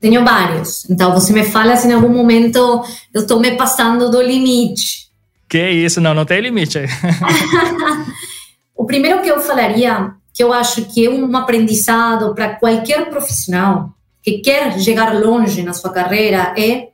Tenho 0.00 0.24
vários. 0.24 0.88
Então, 0.88 1.12
você 1.12 1.32
me 1.32 1.42
fala 1.42 1.74
se 1.74 1.88
em 1.88 1.92
algum 1.92 2.08
momento 2.08 2.84
eu 3.12 3.22
estou 3.22 3.40
me 3.40 3.56
passando 3.56 4.08
do 4.10 4.22
limite. 4.22 5.08
Que 5.48 5.70
isso, 5.70 6.00
não, 6.00 6.14
não 6.14 6.24
tem 6.24 6.40
limite 6.40 6.78
o 8.76 8.84
primeiro 8.84 9.22
que 9.22 9.28
eu 9.28 9.40
falaria, 9.40 10.12
que 10.38 10.44
eu 10.44 10.52
acho 10.52 10.84
que 10.84 11.04
é 11.04 11.10
um 11.10 11.36
aprendizado 11.36 12.32
para 12.32 12.54
qualquer 12.54 13.10
profissional 13.10 13.92
que 14.22 14.38
quer 14.38 14.78
chegar 14.78 15.12
longe 15.20 15.64
na 15.64 15.72
sua 15.72 15.90
carreira, 15.90 16.54
é 16.56 16.90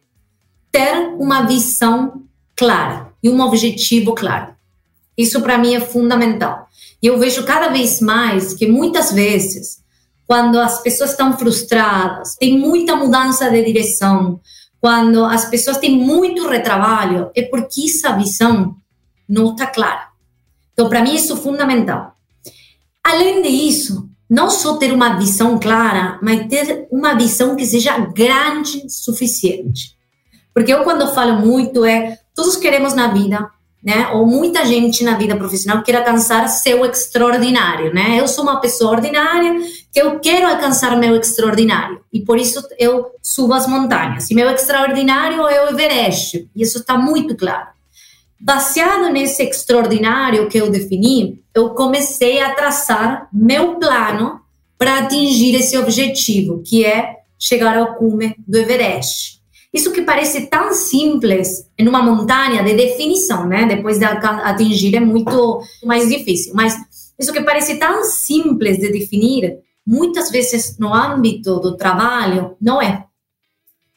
ter 0.72 1.14
uma 1.18 1.42
visão 1.42 2.22
clara 2.56 3.12
e 3.22 3.28
um 3.28 3.38
objetivo 3.42 4.14
claro. 4.14 4.54
Isso 5.14 5.42
para 5.42 5.58
mim 5.58 5.74
é 5.74 5.80
fundamental. 5.80 6.66
E 7.02 7.06
eu 7.06 7.18
vejo 7.18 7.44
cada 7.44 7.68
vez 7.68 8.00
mais 8.00 8.54
que 8.54 8.66
muitas 8.66 9.12
vezes, 9.12 9.84
quando 10.26 10.58
as 10.58 10.80
pessoas 10.80 11.10
estão 11.10 11.36
frustradas, 11.36 12.36
tem 12.36 12.58
muita 12.58 12.96
mudança 12.96 13.50
de 13.50 13.62
direção, 13.62 14.40
quando 14.80 15.22
as 15.22 15.44
pessoas 15.50 15.76
têm 15.76 15.98
muito 15.98 16.48
retrabalho, 16.48 17.30
é 17.36 17.42
porque 17.42 17.84
essa 17.84 18.16
visão 18.16 18.74
não 19.28 19.52
está 19.52 19.66
clara. 19.66 20.08
Então, 20.72 20.88
para 20.88 21.02
mim, 21.02 21.14
isso 21.14 21.34
é 21.34 21.36
fundamental. 21.36 22.13
Além 23.04 23.42
disso, 23.42 24.08
não 24.28 24.48
só 24.48 24.76
ter 24.76 24.92
uma 24.92 25.18
visão 25.18 25.58
clara, 25.58 26.18
mas 26.22 26.46
ter 26.48 26.88
uma 26.90 27.14
visão 27.14 27.54
que 27.54 27.66
seja 27.66 27.98
grande 27.98 28.82
o 28.86 28.88
suficiente. 28.88 29.94
Porque 30.54 30.72
eu, 30.72 30.82
quando 30.84 31.12
falo 31.12 31.36
muito, 31.36 31.84
é 31.84 32.18
todos 32.34 32.56
queremos 32.56 32.94
na 32.94 33.08
vida 33.08 33.50
né? 33.84 34.08
Ou 34.12 34.26
muita 34.26 34.64
gente 34.64 35.04
na 35.04 35.14
vida 35.14 35.36
profissional 35.36 35.82
quer 35.82 35.96
alcançar 35.96 36.48
seu 36.48 36.86
extraordinário, 36.86 37.92
né? 37.92 38.18
Eu 38.18 38.26
sou 38.26 38.42
uma 38.42 38.58
pessoa 38.58 38.92
ordinária 38.92 39.60
que 39.92 40.00
eu 40.00 40.18
quero 40.20 40.48
alcançar 40.48 40.96
meu 40.96 41.14
extraordinário 41.16 42.00
e 42.10 42.20
por 42.20 42.38
isso 42.38 42.66
eu 42.78 43.10
subo 43.20 43.52
as 43.52 43.66
montanhas. 43.66 44.30
E 44.30 44.34
meu 44.34 44.48
extraordinário 44.50 45.46
é 45.46 45.66
o 45.66 45.68
Everest, 45.68 46.48
e 46.56 46.62
isso 46.62 46.78
está 46.78 46.96
muito 46.96 47.36
claro. 47.36 47.68
Baseado 48.40 49.10
nesse 49.12 49.42
extraordinário 49.42 50.48
que 50.48 50.58
eu 50.58 50.70
defini, 50.70 51.42
eu 51.54 51.70
comecei 51.70 52.40
a 52.40 52.54
traçar 52.54 53.28
meu 53.32 53.76
plano 53.76 54.40
para 54.76 54.98
atingir 55.00 55.54
esse 55.54 55.78
objetivo, 55.78 56.62
que 56.62 56.84
é 56.84 57.16
chegar 57.38 57.76
ao 57.76 57.94
cume 57.94 58.34
do 58.46 58.58
Everest. 58.58 59.40
Isso 59.72 59.90
que 59.92 60.02
parece 60.02 60.46
tão 60.46 60.72
simples 60.72 61.68
em 61.76 61.88
uma 61.88 62.02
montanha 62.02 62.62
de 62.62 62.74
definição, 62.74 63.46
né? 63.46 63.66
Depois 63.66 63.98
de 63.98 64.04
atingir 64.04 64.94
é 64.94 65.00
muito 65.00 65.60
mais 65.84 66.08
difícil. 66.08 66.52
Mas 66.54 66.76
isso 67.18 67.32
que 67.32 67.42
parece 67.42 67.76
tão 67.76 68.04
simples 68.04 68.78
de 68.78 68.90
definir, 68.90 69.58
muitas 69.84 70.30
vezes 70.30 70.78
no 70.78 70.94
âmbito 70.94 71.58
do 71.58 71.76
trabalho, 71.76 72.56
não 72.60 72.80
é. 72.80 73.04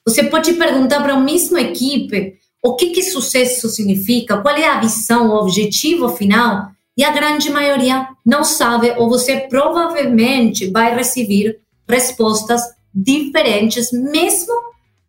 Você 0.06 0.24
pode 0.24 0.54
perguntar 0.54 1.04
para 1.04 1.14
a 1.14 1.20
mesma 1.20 1.62
equipe 1.62 2.37
o 2.68 2.76
que, 2.76 2.90
que 2.90 3.02
sucesso 3.02 3.70
significa, 3.70 4.42
qual 4.42 4.56
é 4.56 4.68
a 4.68 4.80
visão, 4.80 5.30
o 5.30 5.42
objetivo 5.42 6.10
final, 6.10 6.70
e 6.98 7.04
a 7.04 7.12
grande 7.12 7.50
maioria 7.50 8.10
não 8.26 8.44
sabe, 8.44 8.92
ou 8.98 9.08
você 9.08 9.42
provavelmente 9.42 10.70
vai 10.70 10.94
receber 10.96 11.62
respostas 11.88 12.62
diferentes, 12.94 13.92
mesmo 13.92 14.54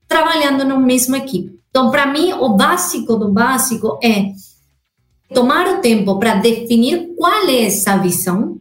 trabalhando 0.06 0.64
no 0.64 0.78
mesmo 0.78 1.16
equipe. 1.16 1.58
Então, 1.70 1.90
para 1.90 2.06
mim, 2.06 2.32
o 2.34 2.50
básico 2.50 3.16
do 3.16 3.32
básico 3.32 3.98
é 4.02 4.32
tomar 5.34 5.66
o 5.74 5.80
tempo 5.80 6.18
para 6.18 6.36
definir 6.36 7.14
qual 7.16 7.48
é 7.48 7.64
essa 7.64 7.96
visão 7.96 8.60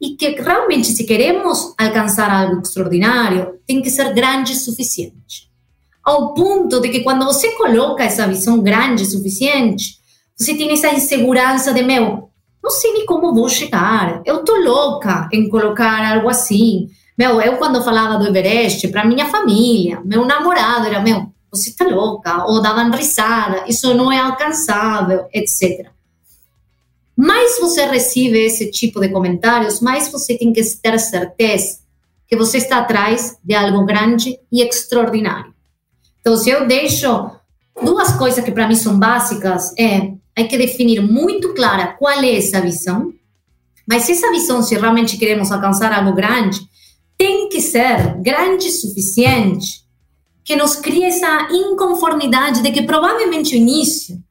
e 0.00 0.10
que 0.10 0.28
realmente, 0.40 0.88
se 0.88 1.04
queremos 1.04 1.74
alcançar 1.76 2.30
algo 2.30 2.60
extraordinário, 2.60 3.58
tem 3.66 3.82
que 3.82 3.90
ser 3.90 4.12
grande 4.14 4.52
o 4.52 4.56
suficiente. 4.56 5.47
Ao 6.08 6.32
ponto 6.32 6.80
de 6.80 6.88
que 6.88 7.00
quando 7.00 7.26
você 7.26 7.50
coloca 7.50 8.02
essa 8.02 8.26
visão 8.26 8.62
grande 8.62 9.04
suficiente, 9.04 9.98
você 10.34 10.54
tem 10.54 10.72
essa 10.72 10.88
insegurança 10.88 11.70
de, 11.70 11.82
meu, 11.82 12.30
não 12.64 12.70
sei 12.70 12.94
nem 12.94 13.04
como 13.04 13.34
vou 13.34 13.46
chegar, 13.46 14.22
eu 14.24 14.42
tô 14.42 14.56
louca 14.56 15.28
em 15.30 15.50
colocar 15.50 16.14
algo 16.14 16.30
assim, 16.30 16.88
meu, 17.18 17.42
eu 17.42 17.58
quando 17.58 17.84
falava 17.84 18.16
do 18.16 18.26
Everest, 18.26 18.88
para 18.88 19.04
minha 19.04 19.26
família, 19.26 20.00
meu 20.02 20.24
namorado 20.24 20.86
era, 20.86 20.98
meu, 20.98 21.30
você 21.52 21.68
está 21.68 21.84
louca, 21.86 22.46
ou 22.46 22.62
davam 22.62 22.90
risada, 22.90 23.64
isso 23.68 23.92
não 23.92 24.10
é 24.10 24.18
alcançável, 24.18 25.26
etc. 25.30 25.90
Mais 27.14 27.60
você 27.60 27.84
recebe 27.84 28.46
esse 28.46 28.70
tipo 28.70 28.98
de 28.98 29.10
comentários, 29.10 29.82
mais 29.82 30.08
você 30.10 30.38
tem 30.38 30.54
que 30.54 30.64
ter 30.80 30.98
certeza 30.98 31.80
que 32.26 32.34
você 32.34 32.56
está 32.56 32.78
atrás 32.78 33.36
de 33.44 33.54
algo 33.54 33.84
grande 33.84 34.38
e 34.50 34.62
extraordinário. 34.62 35.57
Então, 36.28 36.36
se 36.36 36.50
eu 36.50 36.66
deixo 36.66 37.30
duas 37.82 38.12
coisas 38.18 38.44
que 38.44 38.50
para 38.50 38.68
mim 38.68 38.74
são 38.74 38.98
básicas, 38.98 39.72
é 39.78 40.12
hay 40.36 40.46
que 40.46 40.58
definir 40.58 41.00
muito 41.00 41.54
clara 41.54 41.94
qual 41.98 42.20
é 42.22 42.36
essa 42.36 42.60
visão, 42.60 43.14
mas 43.88 44.10
essa 44.10 44.30
visão, 44.30 44.62
se 44.62 44.74
realmente 44.74 45.16
queremos 45.16 45.50
alcançar 45.50 45.90
algo 45.90 46.12
grande, 46.12 46.60
tem 47.16 47.48
que 47.48 47.62
ser 47.62 48.20
grande 48.20 48.68
o 48.68 48.70
suficiente 48.70 49.82
que 50.44 50.54
nos 50.54 50.76
crie 50.76 51.04
essa 51.04 51.48
inconformidade 51.50 52.60
de 52.60 52.72
que 52.72 52.82
provavelmente 52.82 53.56
no 53.56 53.62
início 53.62 54.22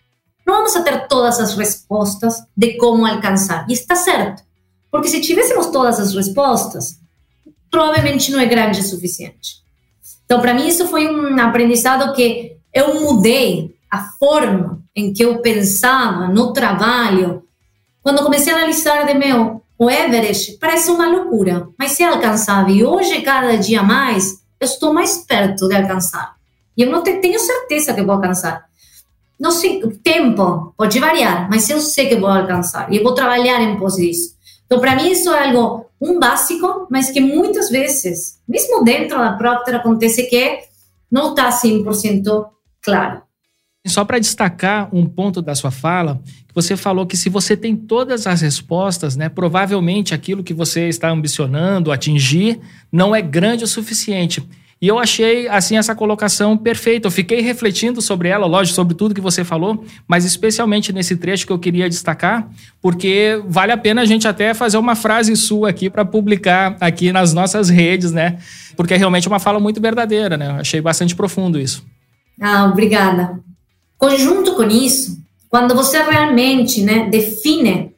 não 0.45 0.57
vamos 0.57 0.73
ter 0.73 1.07
todas 1.07 1.39
as 1.39 1.57
respostas 1.57 2.43
de 2.55 2.77
como 2.77 3.07
alcançar. 3.07 3.65
E 3.67 3.73
está 3.73 3.95
certo, 3.95 4.43
porque 4.91 5.07
se 5.07 5.19
tivéssemos 5.19 5.65
todas 5.71 5.99
as 5.99 6.13
respostas, 6.13 6.99
provavelmente 7.71 8.31
não 8.31 8.39
é 8.39 8.45
grande 8.45 8.81
o 8.81 8.83
suficiente. 8.83 9.65
Então, 10.27 10.41
para 10.41 10.53
mim, 10.53 10.67
isso 10.67 10.87
foi 10.87 11.07
um 11.07 11.39
aprendizado 11.39 12.13
que 12.13 12.57
eu 12.73 13.01
mudei 13.01 13.75
a 13.89 14.09
forma 14.19 14.83
em 14.93 15.13
que 15.13 15.23
eu 15.23 15.39
pensava 15.41 16.27
no 16.27 16.51
trabalho 16.51 17.43
quando 18.03 18.21
comecei 18.23 18.53
a 18.53 18.57
analisar 18.57 19.07
de 19.07 19.13
meu 19.13 19.63
o 19.79 19.89
Everest 19.89 20.57
parece 20.59 20.89
uma 20.89 21.07
loucura, 21.07 21.69
mas 21.77 21.99
é 21.99 22.05
alcançável. 22.05 22.75
E 22.75 22.83
hoje, 22.83 23.21
cada 23.21 23.55
dia 23.57 23.83
mais, 23.83 24.41
eu 24.59 24.65
estou 24.65 24.93
mais 24.93 25.17
perto 25.17 25.67
de 25.67 25.75
alcançar. 25.75 26.35
E 26.75 26.81
eu 26.81 26.91
não 26.91 27.03
tenho 27.03 27.39
certeza 27.39 27.93
que 27.93 28.01
vou 28.01 28.15
alcançar. 28.15 28.65
Não 29.39 29.51
sei, 29.51 29.83
o 29.83 29.95
tempo 29.95 30.73
pode 30.75 30.99
variar, 30.99 31.47
mas 31.47 31.69
eu 31.69 31.79
sei 31.79 32.09
que 32.09 32.15
vou 32.15 32.29
alcançar. 32.29 32.91
E 32.91 32.97
eu 32.97 33.03
vou 33.03 33.13
trabalhar 33.13 33.61
em 33.61 33.77
pós 33.77 33.95
disso. 33.95 34.35
Então, 34.65 34.79
para 34.79 34.95
mim, 34.95 35.11
isso 35.11 35.29
é 35.31 35.47
algo, 35.47 35.85
um 35.99 36.19
básico, 36.19 36.87
mas 36.89 37.09
que 37.09 37.19
muitas 37.19 37.69
vezes, 37.69 38.39
mesmo 38.47 38.83
dentro 38.83 39.17
da 39.17 39.33
Procter, 39.33 39.75
acontece 39.75 40.23
que 40.23 40.59
não 41.11 41.29
está 41.29 41.49
100% 41.49 42.45
claro. 42.81 43.21
Só 43.85 44.03
para 44.03 44.19
destacar 44.19 44.93
um 44.93 45.05
ponto 45.05 45.41
da 45.41 45.55
sua 45.55 45.71
fala, 45.71 46.21
você 46.53 46.75
falou 46.75 47.05
que 47.05 47.15
se 47.15 47.29
você 47.29 47.55
tem 47.55 47.75
todas 47.75 48.27
as 48.27 48.41
respostas, 48.41 49.15
né, 49.15 49.29
provavelmente 49.29 50.13
aquilo 50.13 50.43
que 50.43 50.53
você 50.53 50.89
está 50.89 51.09
ambicionando 51.09 51.91
atingir 51.91 52.59
não 52.91 53.15
é 53.15 53.21
grande 53.21 53.63
o 53.63 53.67
suficiente. 53.67 54.47
E 54.79 54.87
eu 54.87 54.99
achei 54.99 55.47
assim 55.47 55.75
essa 55.75 55.95
colocação 55.95 56.55
perfeita. 56.55 57.07
Eu 57.07 57.11
fiquei 57.11 57.41
refletindo 57.41 58.01
sobre 58.01 58.29
ela, 58.29 58.45
lógico, 58.45 58.75
sobre 58.75 58.93
tudo 58.93 59.15
que 59.15 59.21
você 59.21 59.43
falou, 59.43 59.83
mas 60.07 60.23
especialmente 60.23 60.93
nesse 60.93 61.17
trecho 61.17 61.47
que 61.47 61.51
eu 61.51 61.57
queria 61.57 61.89
destacar, 61.89 62.47
porque 62.81 63.41
vale 63.47 63.71
a 63.71 63.77
pena 63.77 64.01
a 64.01 64.05
gente 64.05 64.27
até 64.27 64.53
fazer 64.53 64.77
uma 64.77 64.95
frase 64.95 65.35
sua 65.35 65.69
aqui 65.69 65.89
para 65.89 66.05
publicar 66.05 66.77
aqui 66.79 67.11
nas 67.11 67.33
nossas 67.33 67.69
redes, 67.69 68.11
né? 68.11 68.37
Porque 68.75 68.93
é 68.93 68.97
realmente 68.97 69.27
uma 69.27 69.39
fala 69.39 69.59
muito 69.59 69.81
verdadeira, 69.81 70.37
né? 70.37 70.47
Eu 70.47 70.55
achei 70.61 70.79
bastante 70.79 71.15
profundo 71.15 71.59
isso. 71.59 71.83
Ah, 72.39 72.65
obrigada. 72.65 73.39
Conjunto 73.97 74.53
com 74.53 74.63
isso, 74.63 75.17
quando 75.49 75.73
você 75.73 75.97
realmente 76.03 76.83
né, 76.83 77.09
define 77.09 77.91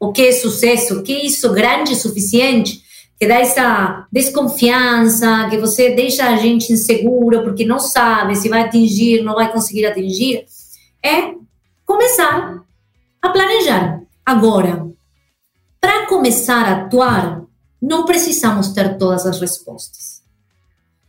o 0.00 0.10
que 0.10 0.22
é 0.22 0.32
sucesso, 0.32 0.98
o 0.98 1.02
que 1.04 1.12
é 1.12 1.24
isso 1.24 1.52
grande 1.52 1.92
o 1.92 1.96
suficiente, 1.96 2.81
que 3.22 3.28
dá 3.28 3.38
essa 3.38 4.04
desconfiança, 4.10 5.46
que 5.48 5.56
você 5.56 5.94
deixa 5.94 6.26
a 6.28 6.34
gente 6.34 6.72
insegura 6.72 7.44
porque 7.44 7.64
não 7.64 7.78
sabe 7.78 8.34
se 8.34 8.48
vai 8.48 8.62
atingir, 8.62 9.22
não 9.22 9.36
vai 9.36 9.52
conseguir 9.52 9.86
atingir, 9.86 10.44
é 11.00 11.32
começar 11.86 12.64
a 13.22 13.28
planejar. 13.28 14.02
Agora, 14.26 14.88
para 15.80 16.08
começar 16.08 16.64
a 16.64 16.72
atuar, 16.82 17.44
não 17.80 18.04
precisamos 18.04 18.70
ter 18.70 18.98
todas 18.98 19.24
as 19.24 19.40
respostas. 19.40 20.24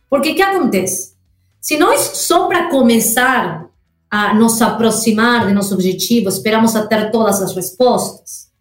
Porque 0.08 0.30
o 0.30 0.34
que 0.36 0.42
acontece? 0.42 1.16
Se 1.60 1.76
nós 1.76 1.98
só 1.98 2.46
para 2.46 2.70
começar 2.70 3.68
a 4.08 4.34
nos 4.34 4.62
aproximar 4.62 5.48
de 5.48 5.52
nosso 5.52 5.74
objetivo, 5.74 6.28
esperamos 6.28 6.76
a 6.76 6.86
ter 6.86 7.10
todas 7.10 7.42
as 7.42 7.56
respostas, 7.56 8.52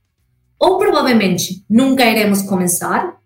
ou 0.58 0.80
provavelmente 0.80 1.64
nunca 1.70 2.04
iremos 2.04 2.42
começar, 2.42 3.22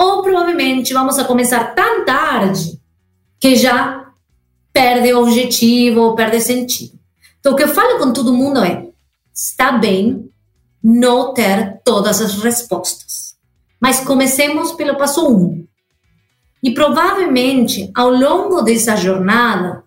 ou 0.00 0.22
provavelmente 0.22 0.94
vamos 0.94 1.18
a 1.18 1.24
começar 1.24 1.74
tão 1.74 2.06
tarde 2.06 2.80
que 3.38 3.54
já 3.54 4.06
perde 4.72 5.12
o 5.12 5.20
objetivo, 5.20 6.14
perde 6.14 6.40
sentido. 6.40 6.98
Então, 7.38 7.52
o 7.52 7.56
que 7.56 7.64
eu 7.64 7.68
falo 7.68 7.98
com 7.98 8.10
todo 8.10 8.32
mundo 8.32 8.64
é: 8.64 8.88
está 9.34 9.72
bem 9.72 10.30
não 10.82 11.34
ter 11.34 11.82
todas 11.84 12.22
as 12.22 12.42
respostas, 12.42 13.36
mas 13.78 14.00
comecemos 14.00 14.72
pelo 14.72 14.96
passo 14.96 15.30
um. 15.30 15.66
E 16.62 16.72
provavelmente, 16.72 17.90
ao 17.94 18.10
longo 18.10 18.62
dessa 18.62 18.96
jornada, 18.96 19.84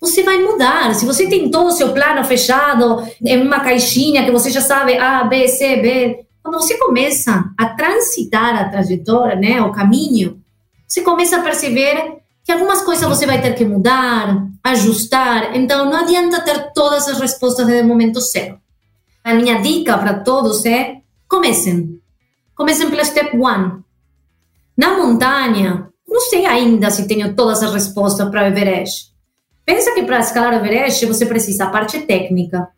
você 0.00 0.24
vai 0.24 0.42
mudar. 0.42 0.92
Se 0.94 1.06
você 1.06 1.28
tem 1.28 1.50
todo 1.50 1.68
o 1.68 1.72
seu 1.72 1.92
plano 1.92 2.24
fechado 2.24 3.06
em 3.24 3.40
uma 3.40 3.60
caixinha 3.60 4.24
que 4.24 4.30
você 4.32 4.50
já 4.50 4.60
sabe 4.60 4.96
A, 4.98 5.22
B, 5.22 5.46
C, 5.46 5.76
B, 5.76 6.26
quando 6.42 6.54
você 6.54 6.78
começa 6.78 7.52
a 7.56 7.66
transitar 7.70 8.56
a 8.56 8.68
trajetória, 8.68 9.36
né, 9.36 9.60
o 9.60 9.72
caminho, 9.72 10.42
você 10.86 11.02
começa 11.02 11.36
a 11.36 11.42
perceber 11.42 12.20
que 12.44 12.50
algumas 12.50 12.82
coisas 12.82 13.08
você 13.08 13.26
vai 13.26 13.40
ter 13.40 13.54
que 13.54 13.64
mudar, 13.64 14.46
ajustar. 14.64 15.56
Então, 15.56 15.86
não 15.86 15.98
adianta 15.98 16.40
ter 16.40 16.72
todas 16.72 17.06
as 17.08 17.20
respostas 17.20 17.66
no 17.66 17.84
momento 17.84 18.20
zero. 18.20 18.58
A 19.22 19.34
minha 19.34 19.60
dica 19.60 19.96
para 19.96 20.20
todos 20.20 20.64
é: 20.64 20.96
comecem. 21.28 22.00
Comecem 22.54 22.90
pelo 22.90 23.04
step 23.04 23.36
one. 23.36 23.84
Na 24.76 24.96
montanha, 24.96 25.88
não 26.08 26.20
sei 26.22 26.46
ainda 26.46 26.90
se 26.90 27.06
tenho 27.06 27.34
todas 27.34 27.62
as 27.62 27.72
respostas 27.72 28.28
para 28.28 28.42
o 28.42 28.46
Everest. 28.46 29.10
Pensa 29.64 29.92
que 29.94 30.02
para 30.02 30.18
escalar 30.18 30.52
o 30.52 30.56
Everest 30.56 31.06
você 31.06 31.26
precisa 31.26 31.64
a 31.64 31.70
parte 31.70 32.00
técnica, 32.00 32.68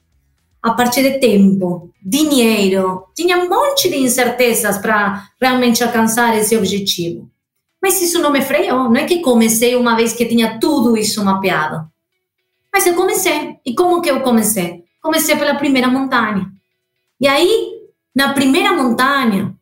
a 0.62 0.72
parte 0.72 1.02
de 1.02 1.18
tempo, 1.18 1.90
dinheiro. 2.00 3.04
Tinha 3.14 3.36
um 3.36 3.48
monte 3.48 3.90
de 3.90 3.96
incertezas 3.96 4.78
para 4.78 5.28
realmente 5.40 5.82
alcançar 5.82 6.36
esse 6.38 6.56
objetivo. 6.56 7.28
Mas 7.82 8.00
isso 8.00 8.20
não 8.20 8.30
me 8.30 8.40
freou. 8.40 8.88
Não 8.88 8.96
é 8.96 9.04
que 9.04 9.20
comecei 9.20 9.74
uma 9.74 9.96
vez 9.96 10.12
que 10.12 10.24
tinha 10.24 10.60
tudo 10.60 10.96
isso 10.96 11.24
mapeado. 11.24 11.84
Mas 12.72 12.86
eu 12.86 12.94
comecei. 12.94 13.56
E 13.66 13.74
como 13.74 14.00
que 14.00 14.10
eu 14.10 14.20
comecei? 14.20 14.84
Comecei 15.02 15.36
pela 15.36 15.56
primeira 15.56 15.88
montanha. 15.88 16.50
E 17.20 17.26
aí, 17.26 17.72
na 18.14 18.32
primeira 18.32 18.72
montanha, 18.72 19.52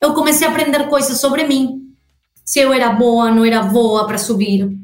eu 0.00 0.12
comecei 0.12 0.46
a 0.46 0.50
aprender 0.50 0.88
coisas 0.88 1.20
sobre 1.20 1.46
mim. 1.46 1.94
Se 2.44 2.58
eu 2.58 2.72
era 2.72 2.90
boa, 2.90 3.30
não 3.30 3.44
era 3.44 3.62
boa 3.62 4.06
para 4.08 4.18
subir. 4.18 4.76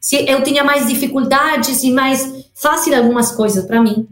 Se 0.00 0.26
eu 0.26 0.42
tinha 0.42 0.64
mais 0.64 0.86
dificuldades 0.86 1.82
e 1.82 1.90
mais 1.90 2.50
fácil 2.54 2.96
algumas 2.96 3.30
coisas 3.32 3.66
para 3.66 3.82
mim. 3.82 4.08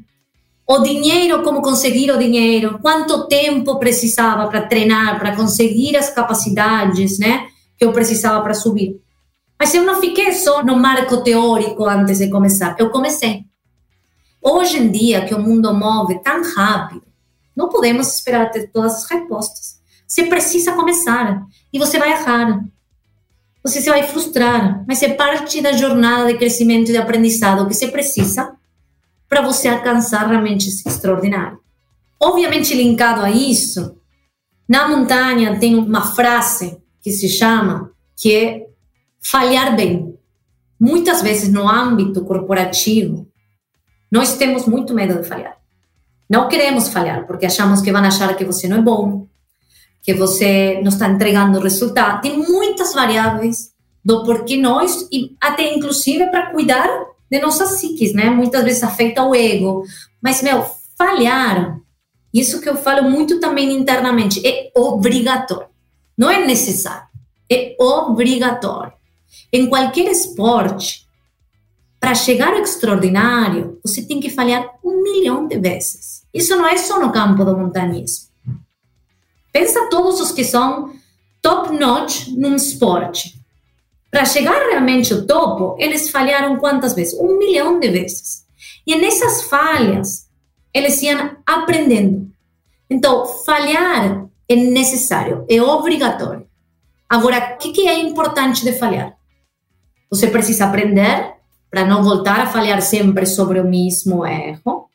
O 0.67 0.79
dinheiro, 0.79 1.43
como 1.43 1.61
conseguir 1.61 2.11
o 2.11 2.19
dinheiro, 2.19 2.79
quanto 2.81 3.29
tempo 3.29 3.79
precisava 3.79 4.49
para 4.49 4.63
treinar, 4.63 5.19
para 5.19 5.37
conseguir 5.37 5.95
as 5.97 6.09
capacidades, 6.09 7.19
né, 7.19 7.49
que 7.77 7.85
eu 7.85 7.93
precisava 7.93 8.43
para 8.43 8.55
subir. 8.55 8.99
Mas 9.59 9.75
eu 9.75 9.85
não 9.85 10.01
fiquei 10.01 10.33
só 10.33 10.65
no 10.65 10.77
marco 10.77 11.23
teórico 11.23 11.85
antes 11.85 12.19
de 12.19 12.31
começar, 12.31 12.75
eu 12.79 12.89
comecei. 12.89 13.45
Hoje 14.41 14.79
em 14.79 14.91
dia, 14.91 15.25
que 15.25 15.35
o 15.35 15.39
mundo 15.39 15.73
move 15.75 16.21
tão 16.23 16.43
rápido, 16.55 17.03
não 17.55 17.69
podemos 17.69 18.15
esperar 18.15 18.51
ter 18.51 18.71
todas 18.71 18.95
as 18.95 19.11
respostas. 19.11 19.81
Você 20.07 20.25
precisa 20.25 20.73
começar 20.73 21.43
e 21.73 21.79
você 21.79 21.99
vai 21.99 22.13
errar. 22.13 22.65
Você 23.63 23.81
se 23.81 23.89
vai 23.89 24.03
frustrar, 24.03 24.85
mas 24.87 25.03
é 25.03 25.09
parte 25.09 25.61
da 25.61 25.73
jornada 25.73 26.31
de 26.31 26.39
crescimento 26.39 26.89
e 26.89 26.93
de 26.93 26.99
aprendizado 26.99 27.67
que 27.67 27.75
você 27.75 27.89
precisa 27.89 28.55
para 29.29 29.43
você 29.43 29.69
alcançar 29.69 30.29
realmente 30.29 30.69
esse 30.69 30.89
extraordinário. 30.89 31.59
Obviamente, 32.21 32.75
linkado 32.75 33.23
a 33.23 33.31
isso, 33.31 33.97
na 34.69 34.89
montanha 34.89 35.59
tem 35.59 35.75
uma 35.75 36.03
frase 36.15 36.79
que 37.03 37.11
se 37.11 37.29
chama 37.29 37.91
que 38.17 38.35
é 38.35 38.67
falhar 39.21 39.77
bem. 39.77 40.19
Muitas 40.81 41.23
vezes 41.23 41.53
no 41.53 41.69
âmbito 41.69 42.25
corporativo, 42.25 43.29
nós 44.11 44.37
temos 44.37 44.67
muito 44.67 44.95
medo 44.95 45.21
de 45.21 45.29
falhar. 45.29 45.57
Não 46.29 46.49
queremos 46.49 46.89
falhar 46.89 47.27
porque 47.27 47.47
achamos 47.47 47.83
que 47.83 47.93
vão 47.93 48.03
achar 48.03 48.35
que 48.37 48.45
você 48.45 48.69
não 48.69 48.79
é 48.79 48.83
bom, 48.83 49.27
que 50.03 50.15
você 50.15 50.81
não 50.83 50.89
está 50.89 51.09
entregando 51.09 51.61
resultado. 51.61 52.21
Tem 52.23 52.39
muitas 52.39 52.95
variáveis 52.95 53.73
do 54.05 54.23
porquê 54.25 54.57
nós, 54.57 55.09
e 55.11 55.35
até 55.41 55.75
inclusive 55.75 56.27
para 56.27 56.51
cuidar 56.51 56.89
de 57.31 57.41
nossas 57.41 57.77
psiques, 57.77 58.13
né? 58.13 58.31
Muitas 58.31 58.65
vezes 58.65 58.83
afeta 58.83 59.23
o 59.23 59.35
ego. 59.35 59.85
Mas, 60.23 60.43
meu, 60.43 60.65
falhar, 60.97 61.79
isso 62.33 62.61
que 62.61 62.69
eu 62.69 62.77
falo 62.77 63.11
muito 63.11 63.41
também 63.41 63.73
internamente, 63.73 64.45
é 64.47 64.71
obrigatório. 64.77 65.69
Não 66.17 66.31
é 66.31 66.45
necessário, 66.47 67.07
é 67.51 67.77
obrigatório. 67.79 68.93
Em 69.53 69.69
qualquer 69.69 70.11
esporte, 70.11 71.05
para 72.01 72.15
chegar 72.15 72.53
ao 72.53 72.63
extraordinário, 72.63 73.79
você 73.83 74.03
tem 74.03 74.21
que 74.21 74.31
falhar 74.31 74.69
um 74.85 75.03
milhão 75.03 75.49
de 75.49 75.59
vezes. 75.59 76.23
Isso 76.35 76.55
não 76.57 76.67
é 76.67 76.77
só 76.77 77.01
no 77.01 77.13
campo 77.13 77.45
do 77.45 77.57
montanismo. 77.57 78.29
Pensa 79.53 79.89
todos 79.89 80.21
os 80.21 80.33
que 80.33 80.45
são 80.45 80.93
top-notch 81.41 82.29
num 82.37 82.57
esporte. 82.57 83.41
Para 84.15 84.27
chegar 84.27 84.69
realmente 84.71 85.13
ao 85.13 85.27
topo, 85.27 85.75
eles 85.77 86.09
falharam 86.09 86.57
quantas 86.59 86.95
vezes? 86.95 87.19
Um 87.19 87.37
milhão 87.37 87.81
de 87.81 87.89
vezes. 87.89 88.47
E 88.87 88.95
nessas 88.95 89.43
falhas, 89.43 90.31
eles 90.73 91.03
iam 91.03 91.37
aprendendo. 91.45 92.31
Então, 92.89 93.27
falhar 93.27 94.29
é 94.49 94.55
necessário, 94.55 95.45
é 95.51 95.61
obrigatório. 95.61 96.47
Agora, 97.09 97.55
o 97.55 97.59
que, 97.59 97.73
que 97.73 97.89
é 97.89 97.99
importante 97.99 98.65
de 98.65 98.75
falhar? 98.75 99.17
Você 100.09 100.29
precisa 100.29 100.67
aprender 100.67 101.35
para 101.69 101.85
não 101.85 102.05
voltar 102.05 102.39
a 102.39 102.47
falhar 102.47 102.81
sempre 102.83 103.27
sobre 103.27 103.59
o 103.59 103.69
mesmo 103.69 104.25
erro. 104.25 104.89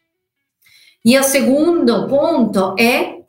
E 1.04 1.20
o 1.20 1.24
segundo 1.26 2.08
ponto 2.08 2.74
é 2.80 3.20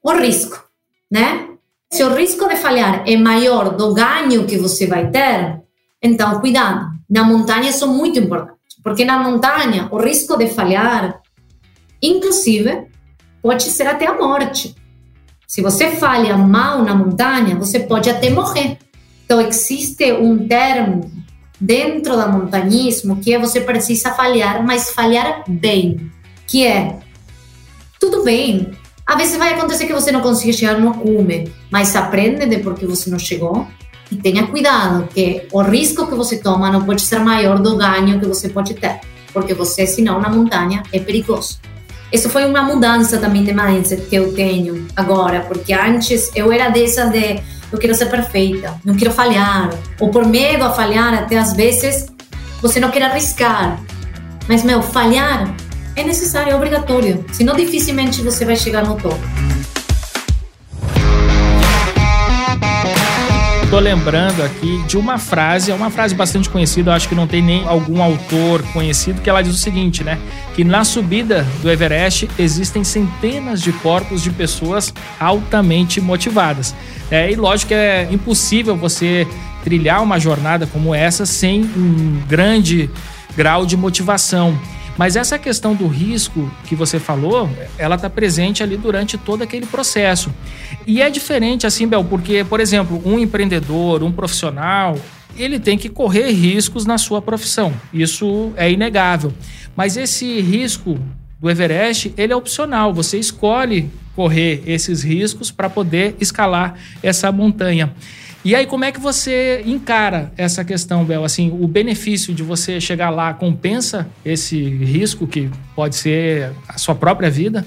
o 0.00 0.12
risco, 0.12 0.64
né? 1.10 1.53
Se 1.94 2.02
o 2.02 2.12
risco 2.12 2.48
de 2.48 2.56
falhar 2.56 3.04
é 3.06 3.16
maior 3.16 3.76
do 3.76 3.94
ganho 3.94 4.44
que 4.46 4.58
você 4.58 4.84
vai 4.84 5.12
ter, 5.12 5.62
então 6.02 6.40
cuidado. 6.40 6.90
Na 7.08 7.22
montanha 7.22 7.70
isso 7.70 7.84
é 7.84 7.86
muito 7.86 8.18
importante, 8.18 8.82
porque 8.82 9.04
na 9.04 9.22
montanha 9.22 9.86
o 9.92 9.98
risco 9.98 10.36
de 10.36 10.48
falhar, 10.48 11.20
inclusive, 12.02 12.88
pode 13.40 13.62
ser 13.70 13.86
até 13.86 14.08
a 14.08 14.14
morte. 14.14 14.74
Se 15.46 15.62
você 15.62 15.92
falha 15.92 16.36
mal 16.36 16.82
na 16.82 16.96
montanha, 16.96 17.54
você 17.54 17.78
pode 17.78 18.10
até 18.10 18.28
morrer. 18.28 18.76
Então 19.24 19.40
existe 19.40 20.12
um 20.14 20.48
termo 20.48 21.08
dentro 21.60 22.16
do 22.16 22.28
montanismo 22.28 23.20
que 23.20 23.32
é 23.32 23.38
você 23.38 23.60
precisa 23.60 24.10
falhar, 24.14 24.64
mas 24.64 24.90
falhar 24.90 25.44
bem, 25.46 26.10
que 26.48 26.66
é 26.66 26.98
tudo 28.00 28.24
bem, 28.24 28.72
às 29.06 29.16
vezes 29.16 29.36
vai 29.36 29.54
acontecer 29.54 29.86
que 29.86 29.92
você 29.92 30.10
não 30.10 30.20
consiga 30.20 30.52
chegar 30.52 30.78
no 30.78 30.94
cume, 30.94 31.52
mas 31.70 31.94
aprende 31.94 32.46
de 32.46 32.58
por 32.58 32.74
que 32.74 32.86
você 32.86 33.10
não 33.10 33.18
chegou 33.18 33.66
e 34.10 34.16
tenha 34.16 34.46
cuidado, 34.46 35.08
que 35.12 35.46
o 35.52 35.62
risco 35.62 36.06
que 36.06 36.14
você 36.14 36.38
toma 36.38 36.70
não 36.70 36.84
pode 36.84 37.02
ser 37.02 37.18
maior 37.20 37.58
do 37.58 37.76
ganho 37.76 38.18
que 38.18 38.26
você 38.26 38.48
pode 38.48 38.74
ter, 38.74 39.00
porque 39.32 39.52
você, 39.52 39.86
senão, 39.86 40.20
na 40.20 40.28
montanha 40.28 40.82
é 40.92 40.98
perigoso. 40.98 41.58
Isso 42.12 42.30
foi 42.30 42.44
uma 42.44 42.62
mudança 42.62 43.18
também 43.18 43.42
de 43.42 43.52
mindset 43.52 44.02
que 44.02 44.14
eu 44.14 44.32
tenho 44.34 44.86
agora, 44.94 45.40
porque 45.40 45.74
antes 45.74 46.30
eu 46.34 46.52
era 46.52 46.68
dessa 46.70 47.06
de 47.06 47.40
eu 47.72 47.78
quero 47.78 47.94
ser 47.94 48.06
perfeita, 48.06 48.80
não 48.84 48.94
quero 48.94 49.10
falhar, 49.10 49.70
ou 49.98 50.10
por 50.10 50.24
medo 50.24 50.64
a 50.64 50.70
falhar, 50.70 51.12
até 51.12 51.36
às 51.36 51.54
vezes 51.54 52.06
você 52.62 52.78
não 52.78 52.90
quer 52.90 53.02
arriscar. 53.02 53.80
Mas, 54.48 54.62
meu, 54.62 54.80
falhar 54.80 55.54
é 55.96 56.02
necessário, 56.02 56.52
é 56.52 56.56
obrigatório. 56.56 57.24
Senão, 57.32 57.54
dificilmente 57.56 58.22
você 58.22 58.44
vai 58.44 58.56
chegar 58.56 58.84
no 58.84 58.96
topo. 58.96 59.20
Estou 63.74 63.82
lembrando 63.82 64.40
aqui 64.40 64.84
de 64.86 64.96
uma 64.96 65.18
frase, 65.18 65.72
é 65.72 65.74
uma 65.74 65.90
frase 65.90 66.14
bastante 66.14 66.48
conhecida, 66.48 66.94
acho 66.94 67.08
que 67.08 67.14
não 67.14 67.26
tem 67.26 67.42
nem 67.42 67.66
algum 67.66 68.00
autor 68.00 68.62
conhecido, 68.72 69.20
que 69.20 69.28
ela 69.28 69.42
diz 69.42 69.52
o 69.52 69.58
seguinte, 69.58 70.04
né? 70.04 70.16
Que 70.54 70.62
na 70.62 70.84
subida 70.84 71.44
do 71.60 71.68
Everest 71.68 72.30
existem 72.38 72.84
centenas 72.84 73.60
de 73.60 73.72
corpos 73.72 74.22
de 74.22 74.30
pessoas 74.30 74.94
altamente 75.18 76.00
motivadas. 76.00 76.72
É, 77.10 77.32
e 77.32 77.34
lógico 77.34 77.70
que 77.70 77.74
é 77.74 78.06
impossível 78.12 78.76
você 78.76 79.26
trilhar 79.64 80.04
uma 80.04 80.20
jornada 80.20 80.68
como 80.68 80.94
essa 80.94 81.26
sem 81.26 81.64
um 81.64 82.22
grande 82.28 82.88
grau 83.36 83.66
de 83.66 83.76
motivação. 83.76 84.56
Mas 84.96 85.16
essa 85.16 85.38
questão 85.38 85.74
do 85.74 85.86
risco 85.86 86.50
que 86.66 86.74
você 86.74 86.98
falou, 86.98 87.50
ela 87.76 87.96
está 87.96 88.08
presente 88.08 88.62
ali 88.62 88.76
durante 88.76 89.18
todo 89.18 89.42
aquele 89.42 89.66
processo. 89.66 90.32
E 90.86 91.02
é 91.02 91.10
diferente 91.10 91.66
assim, 91.66 91.86
Bel, 91.86 92.04
porque, 92.04 92.44
por 92.44 92.60
exemplo, 92.60 93.02
um 93.04 93.18
empreendedor, 93.18 94.02
um 94.02 94.12
profissional, 94.12 94.96
ele 95.36 95.58
tem 95.58 95.76
que 95.76 95.88
correr 95.88 96.30
riscos 96.30 96.86
na 96.86 96.96
sua 96.96 97.20
profissão. 97.20 97.72
Isso 97.92 98.52
é 98.56 98.70
inegável. 98.70 99.32
Mas 99.74 99.96
esse 99.96 100.40
risco 100.40 100.98
do 101.40 101.50
Everest, 101.50 102.14
ele 102.16 102.32
é 102.32 102.36
opcional. 102.36 102.94
Você 102.94 103.18
escolhe 103.18 103.90
correr 104.14 104.62
esses 104.64 105.02
riscos 105.02 105.50
para 105.50 105.68
poder 105.68 106.14
escalar 106.20 106.74
essa 107.02 107.32
montanha. 107.32 107.92
E 108.44 108.54
aí, 108.54 108.66
como 108.66 108.84
é 108.84 108.92
que 108.92 109.00
você 109.00 109.62
encara 109.64 110.30
essa 110.36 110.62
questão, 110.62 111.02
Bel? 111.02 111.24
Assim, 111.24 111.50
o 111.50 111.66
benefício 111.66 112.34
de 112.34 112.42
você 112.42 112.78
chegar 112.78 113.08
lá 113.08 113.32
compensa 113.32 114.06
esse 114.22 114.62
risco 114.62 115.26
que 115.26 115.50
pode 115.74 115.96
ser 115.96 116.52
a 116.68 116.76
sua 116.76 116.94
própria 116.94 117.30
vida? 117.30 117.64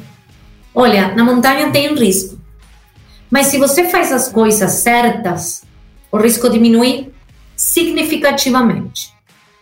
Olha, 0.75 1.15
na 1.15 1.23
montanha 1.23 1.71
tem 1.71 1.91
um 1.91 1.95
risco. 1.95 2.39
Mas 3.31 3.47
se 3.47 3.57
você 3.57 3.89
faz 3.89 4.11
as 4.11 4.29
coisas 4.29 4.69
certas, 4.73 5.63
o 6.11 6.17
risco 6.17 6.47
diminui 6.47 7.11
significativamente. 7.55 9.11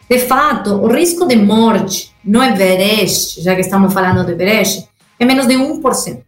De 0.10 0.19
fato, 0.19 0.73
o 0.75 0.88
risco 0.88 1.25
de 1.25 1.38
morte 1.38 2.13
no 2.25 2.43
Everest, 2.43 3.41
já 3.41 3.56
que 3.56 3.62
estamos 3.62 3.93
falando 3.93 4.25
do 4.25 4.32
Everest, 4.34 4.86
é 5.17 5.23
menos 5.23 5.47
de 5.47 5.54
1%. 5.56 6.23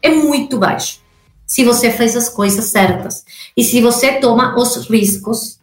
É 0.00 0.08
muito 0.08 0.58
baixo. 0.58 1.00
Se 1.48 1.64
você 1.64 1.90
faz 1.90 2.14
as 2.14 2.28
coisas 2.28 2.66
certas 2.66 3.24
e 3.56 3.64
se 3.64 3.80
você 3.80 4.20
toma 4.20 4.54
os 4.56 4.88
riscos 4.88 5.58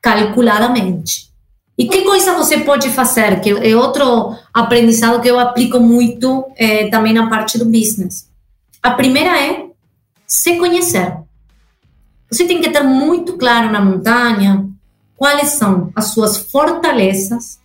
calculadamente. 0.00 1.30
E 1.76 1.86
que 1.86 2.02
coisa 2.02 2.34
você 2.34 2.58
pode 2.58 2.88
fazer? 2.88 3.40
Que 3.40 3.50
é 3.50 3.76
outro 3.76 4.34
aprendizado 4.52 5.20
que 5.20 5.28
eu 5.28 5.38
aplico 5.38 5.78
muito 5.78 6.46
é, 6.56 6.88
também 6.88 7.12
na 7.12 7.28
parte 7.28 7.58
do 7.58 7.66
business. 7.66 8.30
A 8.82 8.92
primeira 8.92 9.38
é 9.38 9.66
se 10.26 10.56
conhecer. 10.56 11.18
Você 12.30 12.46
tem 12.46 12.62
que 12.62 12.70
ter 12.70 12.82
muito 12.82 13.36
claro 13.36 13.70
na 13.70 13.80
montanha 13.80 14.66
quais 15.16 15.50
são 15.50 15.92
as 15.94 16.06
suas 16.06 16.36
fortalezas 16.50 17.58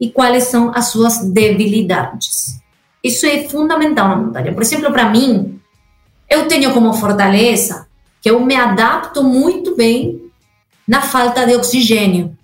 e 0.00 0.10
quais 0.10 0.44
são 0.44 0.70
as 0.74 0.86
suas 0.86 1.18
debilidades. 1.18 2.60
Isso 3.02 3.26
é 3.26 3.48
fundamental 3.48 4.08
na 4.08 4.16
montanha. 4.16 4.52
Por 4.52 4.62
exemplo, 4.62 4.92
para 4.92 5.10
mim, 5.10 5.60
eu 6.34 6.48
tenho 6.48 6.72
como 6.72 6.92
fortaleza 6.94 7.86
que 8.20 8.28
eu 8.28 8.40
me 8.44 8.56
adapto 8.56 9.22
muito 9.22 9.76
bem 9.76 10.30
na 10.86 11.00
falta 11.00 11.46
de 11.46 11.54
oxigênio. 11.54 12.36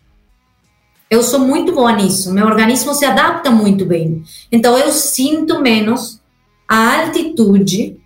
Eu 1.11 1.23
sou 1.23 1.41
muito 1.41 1.73
boa 1.73 1.93
nisso. 1.93 2.33
Meu 2.33 2.47
organismo 2.47 2.95
se 2.95 3.05
adapta 3.05 3.51
muito 3.51 3.85
bem. 3.85 4.23
Então, 4.53 4.79
eu 4.79 4.93
sinto 4.93 5.61
menos 5.61 6.21
a 6.69 7.01
altitude 7.01 8.01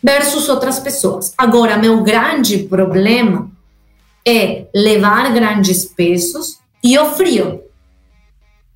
versus 0.00 0.48
outras 0.48 0.78
pessoas. 0.78 1.34
Agora, 1.36 1.76
meu 1.76 2.02
grande 2.04 2.58
problema 2.58 3.50
é 4.24 4.66
levar 4.72 5.32
grandes 5.32 5.84
pesos 5.84 6.60
e 6.82 6.96
o 6.96 7.06
frio. 7.06 7.62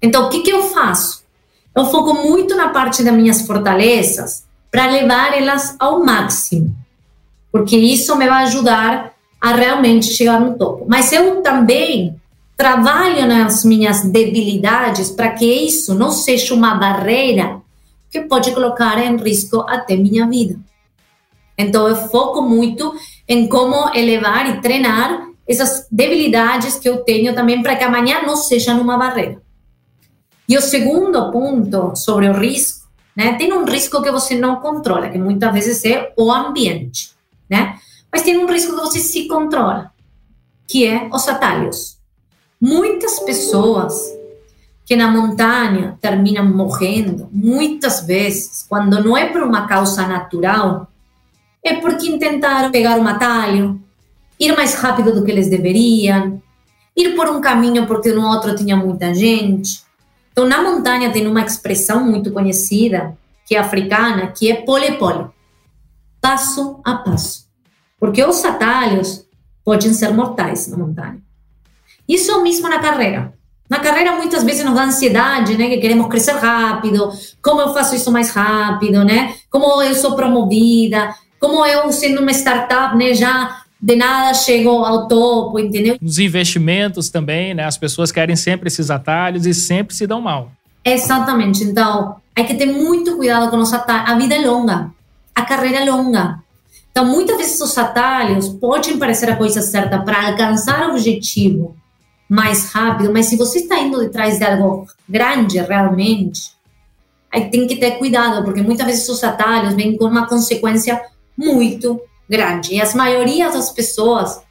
Então, 0.02 0.26
o 0.26 0.30
que, 0.30 0.40
que 0.40 0.50
eu 0.50 0.64
faço? 0.64 1.22
Eu 1.76 1.84
foco 1.86 2.12
muito 2.12 2.56
na 2.56 2.70
parte 2.70 3.04
das 3.04 3.14
minhas 3.14 3.42
fortalezas 3.42 4.47
para 4.70 4.90
levar 4.90 5.36
elas 5.36 5.76
ao 5.78 6.04
máximo, 6.04 6.74
porque 7.50 7.76
isso 7.76 8.16
me 8.16 8.28
vai 8.28 8.44
ajudar 8.44 9.12
a 9.40 9.52
realmente 9.52 10.06
chegar 10.06 10.40
no 10.40 10.58
topo. 10.58 10.84
Mas 10.88 11.12
eu 11.12 11.42
também 11.42 12.20
trabalho 12.56 13.26
nas 13.26 13.64
minhas 13.64 14.02
debilidades 14.04 15.10
para 15.10 15.30
que 15.30 15.46
isso 15.46 15.94
não 15.94 16.10
seja 16.10 16.54
uma 16.54 16.74
barreira 16.74 17.60
que 18.10 18.22
pode 18.22 18.50
colocar 18.52 18.98
em 18.98 19.16
risco 19.16 19.64
até 19.68 19.96
minha 19.96 20.26
vida. 20.26 20.58
Então, 21.56 21.88
eu 21.88 21.96
foco 21.96 22.42
muito 22.42 22.94
em 23.26 23.48
como 23.48 23.90
elevar 23.94 24.48
e 24.48 24.60
treinar 24.60 25.28
essas 25.46 25.86
debilidades 25.90 26.76
que 26.76 26.88
eu 26.88 26.98
tenho 26.98 27.34
também 27.34 27.62
para 27.62 27.74
que 27.74 27.84
amanhã 27.84 28.22
não 28.22 28.36
seja 28.36 28.74
uma 28.74 28.96
barreira. 28.96 29.40
E 30.48 30.56
o 30.56 30.62
segundo 30.62 31.30
ponto 31.30 31.96
sobre 31.96 32.28
o 32.28 32.32
risco, 32.32 32.77
né? 33.18 33.32
Tem 33.32 33.52
um 33.52 33.64
risco 33.64 34.00
que 34.00 34.12
você 34.12 34.38
não 34.38 34.60
controla, 34.60 35.08
que 35.08 35.18
muitas 35.18 35.52
vezes 35.52 35.84
é 35.84 36.14
o 36.16 36.30
ambiente, 36.30 37.10
né? 37.50 37.76
Mas 38.12 38.22
tem 38.22 38.38
um 38.38 38.46
risco 38.46 38.76
que 38.76 38.80
você 38.80 39.00
se 39.00 39.26
controla, 39.26 39.92
que 40.68 40.86
é 40.86 41.08
os 41.12 41.26
atalhos. 41.28 41.98
Muitas 42.60 43.18
pessoas 43.18 44.16
que 44.86 44.94
na 44.94 45.10
montanha 45.10 45.98
terminam 46.00 46.44
morrendo, 46.44 47.28
muitas 47.32 48.06
vezes, 48.06 48.64
quando 48.68 49.02
não 49.02 49.16
é 49.16 49.26
por 49.26 49.42
uma 49.42 49.66
causa 49.66 50.06
natural, 50.06 50.86
é 51.64 51.74
porque 51.74 52.16
tentaram 52.18 52.70
pegar 52.70 53.00
um 53.00 53.08
atalho, 53.08 53.80
ir 54.38 54.56
mais 54.56 54.74
rápido 54.74 55.12
do 55.12 55.24
que 55.24 55.32
eles 55.32 55.50
deveriam, 55.50 56.40
ir 56.96 57.16
por 57.16 57.28
um 57.28 57.40
caminho 57.40 57.84
porque 57.84 58.12
no 58.12 58.24
outro 58.28 58.54
tinha 58.54 58.76
muita 58.76 59.12
gente. 59.12 59.82
Então, 60.38 60.48
na 60.48 60.62
montanha 60.62 61.10
tem 61.10 61.26
uma 61.26 61.40
expressão 61.40 62.04
muito 62.04 62.30
conhecida, 62.30 63.18
que 63.44 63.56
é 63.56 63.58
africana, 63.58 64.28
que 64.28 64.48
é 64.48 64.54
pole-pole, 64.62 65.26
passo 66.20 66.80
a 66.84 66.94
passo. 66.94 67.48
Porque 67.98 68.22
os 68.22 68.44
atalhos 68.44 69.26
podem 69.64 69.92
ser 69.92 70.14
mortais 70.14 70.68
na 70.68 70.76
montanha. 70.76 71.18
Isso 72.08 72.40
mesmo 72.40 72.68
na 72.68 72.78
carreira. 72.78 73.34
Na 73.68 73.80
carreira, 73.80 74.14
muitas 74.14 74.44
vezes 74.44 74.64
nos 74.64 74.76
dá 74.76 74.84
ansiedade, 74.84 75.58
né? 75.58 75.70
Que 75.70 75.78
queremos 75.78 76.06
crescer 76.06 76.36
rápido. 76.36 77.10
Como 77.42 77.60
eu 77.60 77.74
faço 77.74 77.96
isso 77.96 78.12
mais 78.12 78.30
rápido, 78.30 79.02
né? 79.04 79.34
Como 79.50 79.82
eu 79.82 79.94
sou 79.96 80.14
promovida 80.14 81.16
como 81.38 81.64
eu 81.64 81.90
sendo 81.92 82.20
uma 82.20 82.32
startup, 82.32 82.96
né, 82.96 83.14
já 83.14 83.62
de 83.80 83.96
nada 83.96 84.34
chego 84.34 84.70
ao 84.84 85.06
topo, 85.06 85.58
entendeu? 85.58 85.96
Os 86.02 86.18
investimentos 86.18 87.10
também, 87.10 87.54
né? 87.54 87.64
As 87.64 87.78
pessoas 87.78 88.10
querem 88.10 88.36
sempre 88.36 88.68
esses 88.68 88.90
atalhos 88.90 89.46
e 89.46 89.54
sempre 89.54 89.94
se 89.94 90.06
dão 90.06 90.20
mal. 90.20 90.50
Exatamente. 90.84 91.62
Então, 91.62 92.16
hay 92.34 92.44
que 92.44 92.54
ter 92.54 92.66
muito 92.66 93.16
cuidado 93.16 93.50
com 93.50 93.58
os 93.58 93.72
atalhos. 93.72 94.10
A 94.10 94.18
vida 94.18 94.34
é 94.34 94.46
longa, 94.46 94.90
a 95.34 95.42
carreira 95.42 95.78
é 95.78 95.90
longa. 95.90 96.40
Então, 96.90 97.04
muitas 97.04 97.36
vezes 97.36 97.60
os 97.60 97.78
atalhos 97.78 98.48
podem 98.48 98.98
parecer 98.98 99.30
a 99.30 99.36
coisa 99.36 99.60
certa 99.62 100.00
para 100.00 100.28
alcançar 100.28 100.88
o 100.88 100.92
objetivo 100.92 101.76
mais 102.28 102.72
rápido, 102.72 103.12
mas 103.12 103.26
se 103.26 103.36
você 103.36 103.60
está 103.60 103.78
indo 103.78 103.98
detrás 103.98 104.38
de 104.38 104.44
algo 104.44 104.86
grande 105.08 105.58
realmente, 105.58 106.52
aí 107.32 107.48
tem 107.50 107.66
que 107.66 107.76
ter 107.76 107.92
cuidado, 107.92 108.44
porque 108.44 108.60
muitas 108.60 108.86
vezes 108.86 109.08
os 109.08 109.22
atalhos 109.24 109.74
vêm 109.74 109.96
com 109.96 110.04
uma 110.06 110.26
consequência 110.26 111.00
muito 111.36 112.00
grande. 112.28 112.74
E 112.74 112.80
as 112.80 112.94
maioria 112.94 113.50
das 113.50 113.70
pessoas 113.70 114.42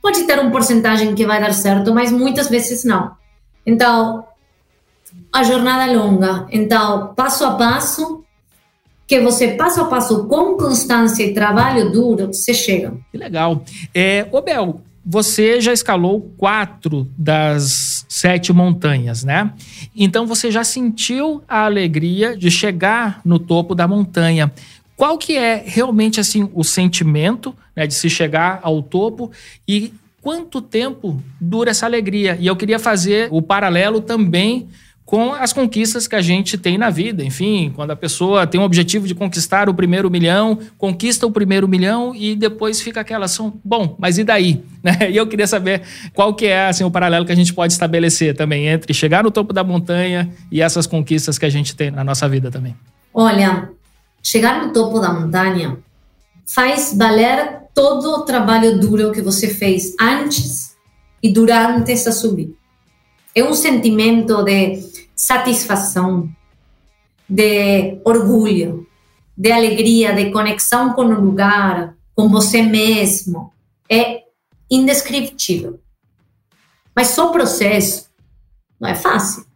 pode 0.00 0.24
ter 0.24 0.38
um 0.38 0.50
porcentagem 0.50 1.14
que 1.14 1.26
vai 1.26 1.40
dar 1.40 1.52
certo, 1.52 1.92
mas 1.92 2.12
muitas 2.12 2.48
vezes 2.48 2.84
não. 2.84 3.12
Então, 3.64 4.24
a 5.32 5.42
jornada 5.42 5.90
é 5.90 5.96
longa. 5.96 6.46
Então, 6.50 7.12
passo 7.14 7.44
a 7.44 7.54
passo, 7.54 8.24
que 9.06 9.20
você 9.20 9.48
passo 9.48 9.80
a 9.80 9.84
passo 9.84 10.26
com 10.26 10.56
constância 10.56 11.24
e 11.24 11.34
trabalho 11.34 11.90
duro, 11.90 12.28
você 12.28 12.54
chega. 12.54 12.94
Que 13.10 13.18
legal. 13.18 13.64
É, 13.94 14.26
ô 14.30 14.40
Bel, 14.40 14.80
você 15.04 15.60
já 15.60 15.72
escalou 15.72 16.32
quatro 16.36 17.08
das 17.16 18.04
sete 18.08 18.52
montanhas, 18.52 19.22
né? 19.22 19.52
Então 19.94 20.26
você 20.26 20.50
já 20.50 20.64
sentiu 20.64 21.42
a 21.46 21.64
alegria 21.64 22.36
de 22.36 22.50
chegar 22.50 23.20
no 23.24 23.38
topo 23.38 23.72
da 23.72 23.86
montanha. 23.86 24.52
Qual 24.96 25.18
que 25.18 25.36
é 25.36 25.62
realmente 25.64 26.18
assim 26.18 26.50
o 26.54 26.64
sentimento 26.64 27.54
né, 27.76 27.86
de 27.86 27.94
se 27.94 28.08
chegar 28.08 28.60
ao 28.62 28.82
topo 28.82 29.30
e 29.68 29.92
quanto 30.22 30.62
tempo 30.62 31.22
dura 31.40 31.70
essa 31.70 31.84
alegria? 31.84 32.36
E 32.40 32.46
eu 32.46 32.56
queria 32.56 32.78
fazer 32.78 33.28
o 33.30 33.42
paralelo 33.42 34.00
também 34.00 34.68
com 35.06 35.32
as 35.32 35.52
conquistas 35.52 36.08
que 36.08 36.16
a 36.16 36.20
gente 36.20 36.58
tem 36.58 36.76
na 36.76 36.90
vida. 36.90 37.22
Enfim, 37.22 37.72
quando 37.76 37.92
a 37.92 37.96
pessoa 37.96 38.44
tem 38.44 38.60
o 38.60 38.64
objetivo 38.64 39.06
de 39.06 39.14
conquistar 39.14 39.68
o 39.68 39.74
primeiro 39.74 40.10
milhão, 40.10 40.58
conquista 40.76 41.26
o 41.26 41.30
primeiro 41.30 41.68
milhão 41.68 42.12
e 42.12 42.34
depois 42.34 42.80
fica 42.80 43.02
aquela 43.02 43.26
ação, 43.26 43.54
bom, 43.64 43.94
mas 43.98 44.18
e 44.18 44.24
daí? 44.24 44.62
Né? 44.86 45.10
E 45.10 45.16
eu 45.16 45.26
queria 45.26 45.48
saber 45.48 45.82
qual 46.14 46.32
que 46.32 46.46
é 46.46 46.68
assim, 46.68 46.84
o 46.84 46.90
paralelo 46.92 47.26
que 47.26 47.32
a 47.32 47.34
gente 47.34 47.52
pode 47.52 47.72
estabelecer 47.72 48.36
também 48.36 48.68
entre 48.68 48.94
chegar 48.94 49.24
no 49.24 49.32
topo 49.32 49.52
da 49.52 49.64
montanha 49.64 50.30
e 50.48 50.62
essas 50.62 50.86
conquistas 50.86 51.38
que 51.38 51.44
a 51.44 51.50
gente 51.50 51.74
tem 51.74 51.90
na 51.90 52.04
nossa 52.04 52.28
vida 52.28 52.52
também. 52.52 52.76
Olha, 53.12 53.68
chegar 54.26 54.66
no 54.66 54.72
topo 54.72 54.98
da 54.98 55.12
montanha 55.12 55.78
faz 56.44 56.92
valer 56.98 57.68
todo 57.72 58.10
o 58.10 58.22
trabalho 58.24 58.80
duro 58.80 59.12
que 59.12 59.22
você 59.22 59.48
fez 59.54 59.94
antes 60.00 60.76
e 61.22 61.32
durante 61.32 61.92
essa 61.92 62.10
subida. 62.10 62.52
É 63.32 63.44
um 63.44 63.54
sentimento 63.54 64.42
de 64.42 64.82
satisfação, 65.14 66.28
de 67.28 68.00
orgulho, 68.04 68.88
de 69.36 69.52
alegria, 69.52 70.12
de 70.12 70.32
conexão 70.32 70.92
com 70.92 71.02
o 71.02 71.20
lugar, 71.20 71.94
com 72.12 72.28
você 72.28 72.62
mesmo. 72.62 73.52
É 73.88 74.22
indescritível. 74.68 75.78
Mas 76.92 77.08
só 77.08 77.30
processo 77.30 78.08
não 78.80 78.88
é 78.88 78.94
fácil. 78.96 79.46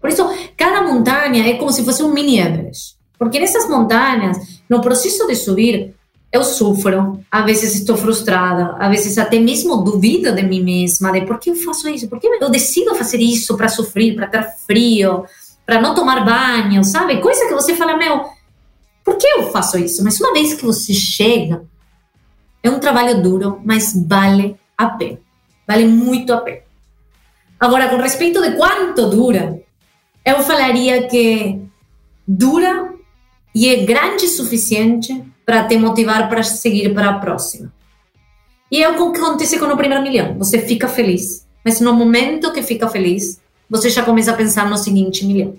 Por 0.00 0.10
isso, 0.10 0.22
cada 0.56 0.80
montanha 0.82 1.48
é 1.48 1.56
como 1.56 1.72
se 1.72 1.84
fosse 1.84 2.04
um 2.04 2.12
mini 2.12 2.38
Everest. 2.38 3.01
Porque 3.22 3.38
nessas 3.38 3.68
montanhas, 3.68 4.36
no 4.68 4.80
processo 4.80 5.28
de 5.28 5.36
subir, 5.36 5.94
eu 6.32 6.42
sofro, 6.42 7.20
às 7.30 7.44
vezes 7.44 7.76
estou 7.76 7.96
frustrada, 7.96 8.74
às 8.80 8.90
vezes 8.90 9.16
até 9.16 9.38
mesmo 9.38 9.76
duvido 9.76 10.34
de 10.34 10.42
mim 10.42 10.60
mesma, 10.60 11.12
de 11.12 11.20
por 11.24 11.38
que 11.38 11.50
eu 11.50 11.54
faço 11.54 11.88
isso, 11.88 12.08
por 12.08 12.18
que 12.18 12.26
eu 12.26 12.50
decido 12.50 12.96
fazer 12.96 13.18
isso 13.18 13.56
para 13.56 13.68
sofrer, 13.68 14.16
para 14.16 14.26
ter 14.26 14.42
frio, 14.66 15.24
para 15.64 15.80
não 15.80 15.94
tomar 15.94 16.24
banho, 16.24 16.82
sabe? 16.82 17.20
Coisa 17.20 17.46
que 17.46 17.54
você 17.54 17.76
fala, 17.76 17.96
meu, 17.96 18.24
por 19.04 19.16
que 19.16 19.26
eu 19.28 19.52
faço 19.52 19.78
isso? 19.78 20.02
Mas 20.02 20.18
uma 20.18 20.32
vez 20.32 20.54
que 20.54 20.66
você 20.66 20.92
chega, 20.92 21.62
é 22.60 22.68
um 22.68 22.80
trabalho 22.80 23.22
duro, 23.22 23.60
mas 23.64 23.92
vale 24.04 24.56
a 24.76 24.86
pena, 24.86 25.20
vale 25.64 25.86
muito 25.86 26.32
a 26.32 26.38
pena. 26.38 26.62
Agora, 27.60 27.88
com 27.88 27.98
respeito 27.98 28.42
de 28.42 28.56
quanto 28.56 29.08
dura, 29.10 29.62
eu 30.24 30.42
falaria 30.42 31.06
que 31.06 31.60
dura 32.26 32.91
e 33.54 33.68
é 33.68 33.84
grande 33.84 34.24
o 34.24 34.28
suficiente 34.28 35.22
para 35.44 35.64
te 35.64 35.76
motivar 35.76 36.28
para 36.28 36.42
seguir 36.42 36.94
para 36.94 37.10
a 37.10 37.18
próxima. 37.18 37.72
E 38.70 38.82
é 38.82 38.88
o 38.88 39.12
que 39.12 39.18
acontece 39.18 39.58
com 39.58 39.66
o 39.66 39.76
primeiro 39.76 40.02
milhão. 40.02 40.38
Você 40.38 40.58
fica 40.60 40.88
feliz, 40.88 41.46
mas 41.64 41.80
no 41.80 41.92
momento 41.92 42.52
que 42.52 42.62
fica 42.62 42.88
feliz, 42.88 43.40
você 43.68 43.90
já 43.90 44.02
começa 44.02 44.32
a 44.32 44.36
pensar 44.36 44.68
no 44.68 44.78
seguinte 44.78 45.26
milhão. 45.26 45.56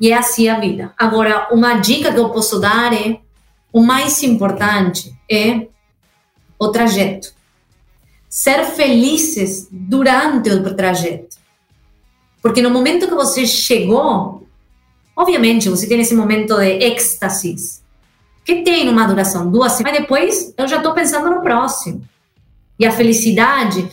E 0.00 0.10
é 0.10 0.16
assim 0.16 0.48
a 0.48 0.58
vida. 0.58 0.92
Agora, 0.98 1.48
uma 1.52 1.74
dica 1.74 2.12
que 2.12 2.18
eu 2.18 2.30
posso 2.30 2.60
dar 2.60 2.92
é: 2.92 3.20
o 3.72 3.80
mais 3.80 4.22
importante 4.22 5.14
é 5.30 5.66
o 6.58 6.68
trajeto. 6.68 7.32
Ser 8.28 8.64
felizes 8.64 9.68
durante 9.70 10.50
o 10.50 10.74
trajeto. 10.74 11.36
Porque 12.40 12.62
no 12.62 12.70
momento 12.70 13.06
que 13.06 13.14
você 13.14 13.46
chegou, 13.46 14.41
obviamente 15.16 15.68
você 15.68 15.86
tem 15.86 16.00
esse 16.00 16.14
momento 16.14 16.56
de 16.56 16.84
êxtase, 16.84 17.80
que 18.44 18.62
tem 18.62 18.88
uma 18.88 19.06
duração 19.06 19.50
duas 19.50 19.72
semanas, 19.72 19.98
mas 19.98 20.02
depois 20.02 20.54
eu 20.56 20.66
já 20.66 20.78
estou 20.78 20.92
pensando 20.92 21.30
no 21.30 21.42
próximo. 21.42 22.02
E 22.78 22.84
a 22.84 22.92
felicidade, 22.92 23.88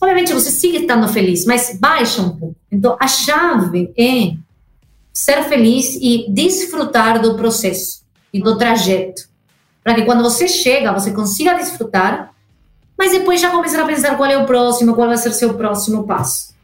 obviamente 0.00 0.32
você 0.32 0.50
sigue 0.50 0.78
estando 0.78 1.08
feliz, 1.08 1.44
mas 1.46 1.78
baixa 1.78 2.20
um 2.20 2.36
pouco. 2.36 2.56
Então 2.70 2.96
a 3.00 3.08
chave 3.08 3.92
é 3.96 4.36
ser 5.12 5.42
feliz 5.44 5.96
e 5.96 6.26
desfrutar 6.28 7.20
do 7.20 7.34
processo 7.34 8.02
e 8.32 8.40
do 8.40 8.58
trajeto. 8.58 9.28
Para 9.82 9.94
que 9.94 10.02
quando 10.02 10.22
você 10.22 10.46
chega, 10.46 10.92
você 10.92 11.12
consiga 11.12 11.54
desfrutar, 11.54 12.34
mas 12.96 13.12
depois 13.12 13.40
já 13.40 13.50
começar 13.50 13.82
a 13.82 13.86
pensar 13.86 14.16
qual 14.16 14.30
é 14.30 14.36
o 14.36 14.44
próximo, 14.44 14.94
qual 14.94 15.08
vai 15.08 15.16
ser 15.16 15.32
seu 15.32 15.54
próximo 15.54 16.04
passo. 16.04 16.54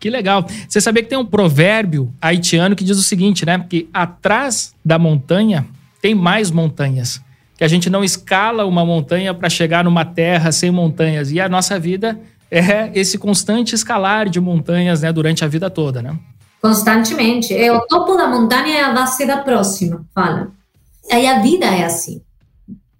Que 0.00 0.08
legal. 0.08 0.46
Você 0.66 0.80
sabia 0.80 1.02
que 1.02 1.10
tem 1.10 1.18
um 1.18 1.26
provérbio 1.26 2.10
haitiano 2.20 2.74
que 2.74 2.82
diz 2.82 2.96
o 2.98 3.02
seguinte, 3.02 3.44
né? 3.44 3.62
Que 3.68 3.86
atrás 3.92 4.74
da 4.82 4.98
montanha 4.98 5.66
tem 6.00 6.14
mais 6.14 6.50
montanhas. 6.50 7.20
Que 7.58 7.62
a 7.62 7.68
gente 7.68 7.90
não 7.90 8.02
escala 8.02 8.64
uma 8.64 8.82
montanha 8.82 9.34
para 9.34 9.50
chegar 9.50 9.84
numa 9.84 10.06
terra 10.06 10.50
sem 10.50 10.70
montanhas. 10.70 11.30
E 11.30 11.38
a 11.38 11.50
nossa 11.50 11.78
vida 11.78 12.18
é 12.50 12.90
esse 12.94 13.18
constante 13.18 13.74
escalar 13.74 14.30
de 14.30 14.40
montanhas 14.40 15.02
né, 15.02 15.12
durante 15.12 15.44
a 15.44 15.48
vida 15.48 15.68
toda, 15.68 16.00
né? 16.00 16.16
Constantemente. 16.62 17.54
É 17.54 17.70
o 17.70 17.80
topo 17.86 18.16
da 18.16 18.26
montanha 18.26 18.78
é 18.78 18.82
a 18.82 18.92
base 18.94 19.26
da 19.26 19.36
próxima, 19.36 20.06
fala. 20.14 20.50
Aí 21.12 21.26
a 21.26 21.40
vida 21.40 21.66
é 21.66 21.84
assim. 21.84 22.22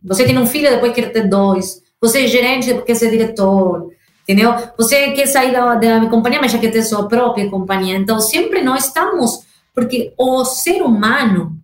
Você 0.05 0.25
tem 0.25 0.37
um 0.39 0.47
filho, 0.47 0.71
depois 0.71 0.93
quer 0.95 1.13
ter 1.13 1.29
dois. 1.29 1.81
Você 2.01 2.25
é 2.25 2.27
gerente, 2.27 2.67
depois 2.67 2.85
quer 2.85 2.95
ser 2.95 3.11
diretor. 3.11 3.91
Entendeu? 4.31 4.55
Você 4.79 5.11
quer 5.11 5.27
sair 5.27 5.53
da, 5.53 5.75
da 5.75 6.07
companhia, 6.07 6.40
mas 6.40 6.53
já 6.53 6.59
quer 6.59 6.71
ter 6.71 6.85
sua 6.85 7.09
própria 7.09 7.51
companhia. 7.51 7.97
Então, 7.97 8.21
sempre 8.21 8.62
nós 8.62 8.87
estamos. 8.87 9.40
Porque 9.75 10.14
o 10.16 10.45
ser 10.45 10.83
humano 10.83 11.57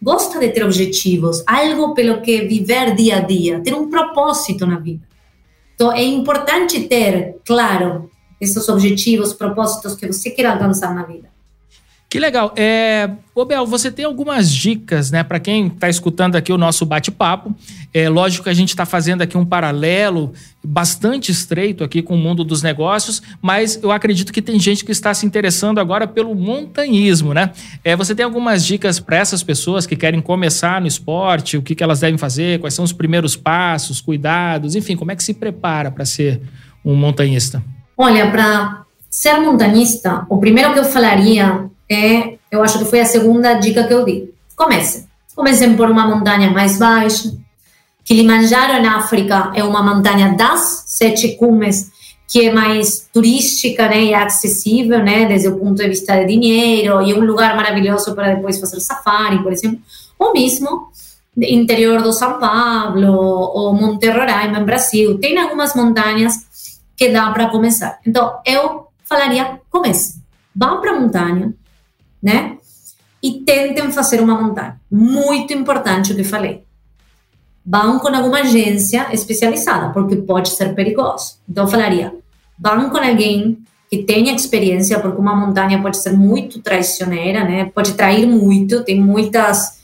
gosta 0.00 0.38
de 0.38 0.48
ter 0.48 0.64
objetivos, 0.64 1.44
algo 1.46 1.92
pelo 1.92 2.22
que 2.22 2.46
viver 2.46 2.94
dia 2.94 3.18
a 3.18 3.20
dia, 3.20 3.60
ter 3.60 3.74
um 3.74 3.90
propósito 3.90 4.66
na 4.66 4.78
vida. 4.78 5.06
Então, 5.74 5.92
é 5.92 6.02
importante 6.02 6.80
ter, 6.84 7.36
claro, 7.44 8.10
esses 8.40 8.66
objetivos, 8.70 9.34
propósitos 9.34 9.94
que 9.94 10.06
você 10.06 10.30
quer 10.30 10.46
alcançar 10.46 10.94
na 10.94 11.02
vida. 11.02 11.28
Que 12.10 12.18
legal. 12.18 12.52
É, 12.56 13.08
ô 13.32 13.44
Bel, 13.44 13.64
você 13.64 13.88
tem 13.88 14.04
algumas 14.04 14.52
dicas, 14.52 15.12
né, 15.12 15.22
para 15.22 15.38
quem 15.38 15.68
está 15.68 15.88
escutando 15.88 16.34
aqui 16.34 16.52
o 16.52 16.58
nosso 16.58 16.84
bate-papo. 16.84 17.54
É 17.94 18.08
lógico 18.08 18.42
que 18.42 18.50
a 18.50 18.54
gente 18.54 18.70
está 18.70 18.84
fazendo 18.84 19.22
aqui 19.22 19.38
um 19.38 19.46
paralelo 19.46 20.32
bastante 20.62 21.30
estreito 21.30 21.84
aqui 21.84 22.02
com 22.02 22.16
o 22.16 22.18
mundo 22.18 22.42
dos 22.42 22.64
negócios, 22.64 23.22
mas 23.40 23.80
eu 23.80 23.92
acredito 23.92 24.32
que 24.32 24.42
tem 24.42 24.58
gente 24.58 24.84
que 24.84 24.90
está 24.90 25.14
se 25.14 25.24
interessando 25.24 25.78
agora 25.78 26.04
pelo 26.04 26.34
montanhismo, 26.34 27.32
né? 27.32 27.52
É, 27.84 27.94
você 27.94 28.12
tem 28.12 28.24
algumas 28.24 28.66
dicas 28.66 28.98
para 28.98 29.16
essas 29.16 29.44
pessoas 29.44 29.86
que 29.86 29.94
querem 29.94 30.20
começar 30.20 30.80
no 30.80 30.88
esporte, 30.88 31.56
o 31.56 31.62
que, 31.62 31.76
que 31.76 31.82
elas 31.84 32.00
devem 32.00 32.18
fazer, 32.18 32.58
quais 32.58 32.74
são 32.74 32.84
os 32.84 32.92
primeiros 32.92 33.36
passos, 33.36 34.00
cuidados, 34.00 34.74
enfim, 34.74 34.96
como 34.96 35.12
é 35.12 35.16
que 35.16 35.22
se 35.22 35.34
prepara 35.34 35.92
para 35.92 36.04
ser 36.04 36.40
um 36.84 36.96
montanhista? 36.96 37.62
Olha, 37.96 38.28
para 38.32 38.82
ser 39.08 39.34
montanhista, 39.38 40.26
o 40.28 40.38
primeiro 40.38 40.72
que 40.72 40.80
eu 40.80 40.84
falaria 40.84 41.69
é, 41.90 42.38
eu 42.50 42.62
acho 42.62 42.78
que 42.78 42.84
foi 42.84 43.00
a 43.00 43.06
segunda 43.06 43.54
dica 43.54 43.84
que 43.84 43.92
eu 43.92 44.04
dei. 44.04 44.32
Comecem. 44.54 45.04
Comecem 45.34 45.76
por 45.76 45.90
uma 45.90 46.06
montanha 46.06 46.50
mais 46.50 46.78
baixa. 46.78 47.32
Kilimanjaro, 48.04 48.82
na 48.82 48.98
África, 48.98 49.52
é 49.54 49.64
uma 49.64 49.82
montanha 49.82 50.34
das 50.36 50.84
sete 50.86 51.36
cumes 51.36 51.90
que 52.30 52.46
é 52.46 52.52
mais 52.52 53.08
turística 53.12 53.88
né, 53.88 54.04
e 54.04 54.14
acessível, 54.14 55.02
né, 55.02 55.26
desde 55.26 55.48
o 55.48 55.58
ponto 55.58 55.74
de 55.74 55.88
vista 55.88 56.16
de 56.16 56.26
dinheiro, 56.26 57.02
e 57.02 57.10
é 57.10 57.14
um 57.16 57.24
lugar 57.24 57.56
maravilhoso 57.56 58.14
para 58.14 58.36
depois 58.36 58.60
fazer 58.60 58.78
safari, 58.78 59.42
por 59.42 59.52
exemplo, 59.52 59.80
ou 60.16 60.32
mesmo 60.32 60.92
interior 61.36 62.02
do 62.02 62.12
São 62.12 62.38
Paulo, 62.38 63.12
ou 63.12 63.74
Monte 63.74 64.08
Roraima, 64.08 64.60
Brasil, 64.60 65.18
tem 65.18 65.36
algumas 65.38 65.74
montanhas 65.74 66.34
que 66.96 67.08
dá 67.08 67.30
para 67.32 67.48
começar. 67.48 67.98
Então, 68.06 68.38
eu 68.46 68.86
falaria, 69.08 69.60
comece. 69.68 70.20
Vá 70.54 70.76
para 70.76 70.92
a 70.92 71.00
montanha, 71.00 71.52
né? 72.22 72.56
E 73.22 73.40
tentem 73.40 73.90
fazer 73.92 74.20
uma 74.20 74.40
montanha. 74.40 74.80
Muito 74.90 75.52
importante 75.52 76.12
o 76.12 76.16
que 76.16 76.24
falei. 76.24 76.64
Vão 77.64 77.98
com 77.98 78.08
alguma 78.08 78.40
agência 78.40 79.08
especializada, 79.12 79.90
porque 79.92 80.16
pode 80.16 80.50
ser 80.50 80.74
perigoso. 80.74 81.36
Então, 81.48 81.64
eu 81.64 81.70
falaria, 81.70 82.14
vão 82.58 82.88
com 82.88 82.96
alguém 82.96 83.58
que 83.90 84.04
tenha 84.04 84.34
experiência, 84.34 84.98
porque 85.00 85.20
uma 85.20 85.34
montanha 85.34 85.80
pode 85.82 85.98
ser 85.98 86.12
muito 86.12 86.60
traicioneira, 86.60 87.44
né? 87.44 87.70
Pode 87.74 87.94
trair 87.94 88.26
muito, 88.26 88.84
tem 88.84 89.00
muitas 89.00 89.80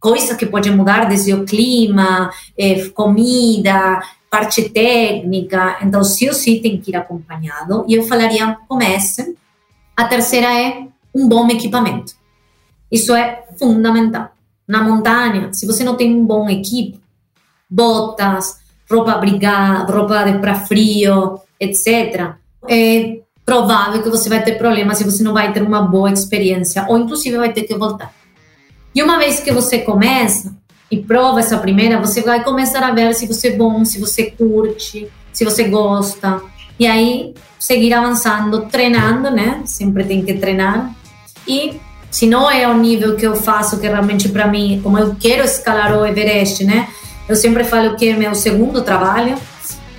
coisas 0.00 0.36
que 0.36 0.46
podem 0.46 0.74
mudar, 0.74 1.04
desde 1.04 1.34
o 1.34 1.44
clima, 1.44 2.30
eh, 2.58 2.88
comida, 2.88 4.02
parte 4.30 4.68
técnica. 4.70 5.78
Então, 5.82 6.02
sim 6.02 6.28
ou 6.28 6.34
sim 6.34 6.60
tem 6.60 6.80
que 6.80 6.90
ir 6.90 6.96
acompanhado. 6.96 7.84
E 7.86 7.94
eu 7.94 8.02
falaria, 8.04 8.56
comece. 8.66 9.36
A 9.94 10.04
terceira 10.04 10.58
é 10.58 10.86
um 11.14 11.28
bom 11.28 11.48
equipamento. 11.48 12.14
Isso 12.90 13.14
é 13.14 13.44
fundamental. 13.58 14.30
Na 14.66 14.82
montanha, 14.82 15.52
se 15.52 15.66
você 15.66 15.84
não 15.84 15.96
tem 15.96 16.14
um 16.14 16.24
bom 16.24 16.48
equipe, 16.48 17.00
botas, 17.68 18.58
roupa 18.90 19.12
abrigada, 19.12 19.92
roupa 19.92 20.24
para 20.40 20.54
frio, 20.54 21.40
etc., 21.58 22.34
é 22.68 23.20
provável 23.44 24.02
que 24.02 24.10
você 24.10 24.28
vai 24.28 24.42
ter 24.42 24.58
problemas 24.58 24.98
se 24.98 25.04
você 25.04 25.22
não 25.22 25.32
vai 25.32 25.52
ter 25.52 25.62
uma 25.62 25.82
boa 25.82 26.12
experiência, 26.12 26.86
ou 26.88 26.98
inclusive 26.98 27.36
vai 27.36 27.52
ter 27.52 27.62
que 27.62 27.74
voltar. 27.74 28.12
E 28.94 29.02
uma 29.02 29.18
vez 29.18 29.40
que 29.40 29.52
você 29.52 29.78
começa 29.78 30.54
e 30.90 30.98
prova 30.98 31.40
essa 31.40 31.58
primeira, 31.58 32.00
você 32.00 32.22
vai 32.22 32.42
começar 32.42 32.82
a 32.82 32.92
ver 32.92 33.14
se 33.14 33.26
você 33.26 33.48
é 33.48 33.56
bom, 33.56 33.84
se 33.84 34.00
você 34.00 34.30
curte, 34.30 35.08
se 35.32 35.44
você 35.44 35.64
gosta. 35.64 36.40
E 36.78 36.86
aí 36.86 37.34
seguir 37.58 37.92
avançando, 37.92 38.66
treinando, 38.66 39.30
né? 39.30 39.62
Sempre 39.64 40.04
tem 40.04 40.24
que 40.24 40.34
treinar 40.34 40.94
e 41.46 41.80
se 42.10 42.26
não 42.26 42.50
é 42.50 42.66
o 42.66 42.74
nível 42.74 43.16
que 43.16 43.26
eu 43.26 43.36
faço, 43.36 43.78
que 43.78 43.86
realmente 43.86 44.28
para 44.28 44.46
mim, 44.46 44.80
como 44.82 44.98
eu 44.98 45.14
quero 45.18 45.44
escalar 45.44 45.96
o 45.96 46.04
Everest, 46.04 46.64
né? 46.64 46.88
Eu 47.28 47.36
sempre 47.36 47.62
falo 47.62 47.96
que 47.96 48.08
é 48.08 48.16
meu 48.16 48.34
segundo 48.34 48.82
trabalho. 48.82 49.36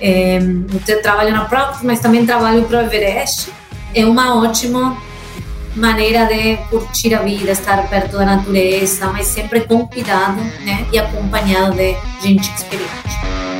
É, 0.00 0.38
eu 0.86 1.00
trabalho 1.00 1.30
na 1.30 1.44
Procter, 1.46 1.84
mas 1.84 2.00
também 2.00 2.26
trabalho 2.26 2.64
para 2.64 2.78
o 2.78 2.82
Everest. 2.82 3.50
É 3.94 4.04
uma 4.04 4.42
ótima 4.42 4.96
maneira 5.74 6.26
de 6.26 6.56
curtir 6.68 7.14
a 7.14 7.22
vida, 7.22 7.50
estar 7.50 7.88
perto 7.88 8.18
da 8.18 8.26
natureza, 8.26 9.06
mas 9.06 9.28
sempre 9.28 9.60
com 9.60 9.86
cuidado, 9.86 10.42
né? 10.64 10.86
E 10.92 10.98
acompanhado 10.98 11.76
de 11.76 11.96
gente 12.20 12.52
experiente. 12.54 13.51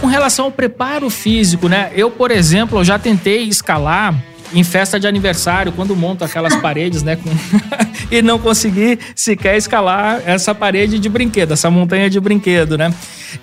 Com 0.00 0.06
relação 0.06 0.46
ao 0.46 0.52
preparo 0.52 1.10
físico, 1.10 1.68
né? 1.68 1.90
Eu, 1.94 2.10
por 2.10 2.30
exemplo, 2.30 2.78
eu 2.78 2.84
já 2.84 2.98
tentei 2.98 3.42
escalar 3.44 4.14
em 4.52 4.64
festa 4.64 4.98
de 4.98 5.06
aniversário, 5.06 5.72
quando 5.72 5.94
monto 5.94 6.24
aquelas 6.24 6.56
paredes, 6.60 7.02
né? 7.02 7.16
Com... 7.16 7.30
e 8.10 8.22
não 8.22 8.38
consegui 8.38 8.98
sequer 9.14 9.56
escalar 9.56 10.22
essa 10.24 10.54
parede 10.54 10.98
de 10.98 11.08
brinquedo, 11.08 11.52
essa 11.52 11.70
montanha 11.70 12.08
de 12.08 12.18
brinquedo, 12.18 12.78
né? 12.78 12.92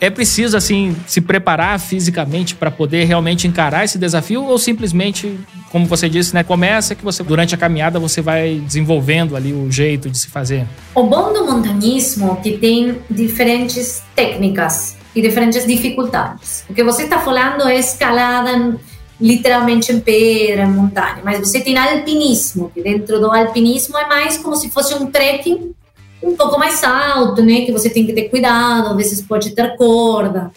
É 0.01 0.09
preciso, 0.09 0.57
assim, 0.57 0.95
se 1.05 1.21
preparar 1.21 1.79
fisicamente 1.79 2.55
para 2.55 2.71
poder 2.71 3.03
realmente 3.03 3.47
encarar 3.47 3.85
esse 3.85 3.99
desafio 3.99 4.43
ou 4.43 4.57
simplesmente, 4.57 5.39
como 5.71 5.85
você 5.85 6.09
disse, 6.09 6.33
né? 6.33 6.43
Começa 6.43 6.95
que 6.95 7.03
você, 7.03 7.21
durante 7.21 7.53
a 7.53 7.57
caminhada, 7.57 7.99
você 7.99 8.19
vai 8.19 8.61
desenvolvendo 8.65 9.35
ali 9.35 9.53
o 9.53 9.71
jeito 9.71 10.09
de 10.09 10.17
se 10.17 10.27
fazer? 10.27 10.65
O 10.95 11.03
bom 11.03 11.31
do 11.31 11.45
montanismo 11.45 12.35
é 12.39 12.41
que 12.41 12.57
tem 12.57 12.97
diferentes 13.11 14.01
técnicas 14.15 14.95
e 15.15 15.21
diferentes 15.21 15.65
dificuldades. 15.65 16.65
O 16.69 16.73
que 16.73 16.83
você 16.83 17.03
está 17.03 17.19
falando 17.19 17.67
é 17.67 17.79
escalada 17.79 18.77
literalmente 19.19 19.91
em 19.93 19.99
pedra, 19.99 20.63
em 20.63 20.71
montanha, 20.71 21.21
mas 21.23 21.39
você 21.39 21.61
tem 21.61 21.77
alpinismo, 21.77 22.69
que 22.73 22.81
dentro 22.81 23.19
do 23.19 23.31
alpinismo 23.31 23.97
é 23.97 24.05
mais 24.07 24.37
como 24.37 24.57
se 24.57 24.69
fosse 24.69 24.93
um 24.93 25.09
trekking 25.09 25.73
um 26.21 26.35
pouco 26.35 26.57
mais 26.59 26.83
alto, 26.83 27.41
né, 27.41 27.61
que 27.61 27.71
você 27.71 27.89
tem 27.89 28.05
que 28.05 28.13
ter 28.13 28.29
cuidado, 28.29 28.89
às 28.89 28.95
vezes 28.95 29.21
pode 29.21 29.51
ter 29.51 29.75
corda. 29.77 30.51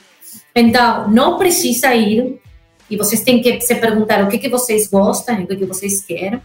Então, 0.54 1.08
não 1.08 1.36
precisa 1.36 1.94
ir, 1.94 2.40
e 2.90 2.96
vocês 2.96 3.22
têm 3.22 3.42
que 3.42 3.60
se 3.60 3.74
perguntar 3.74 4.24
o 4.24 4.28
que, 4.28 4.38
que 4.38 4.48
vocês 4.48 4.88
gostam, 4.88 5.42
o 5.42 5.46
que, 5.46 5.56
que 5.56 5.66
vocês 5.66 6.00
querem, 6.00 6.40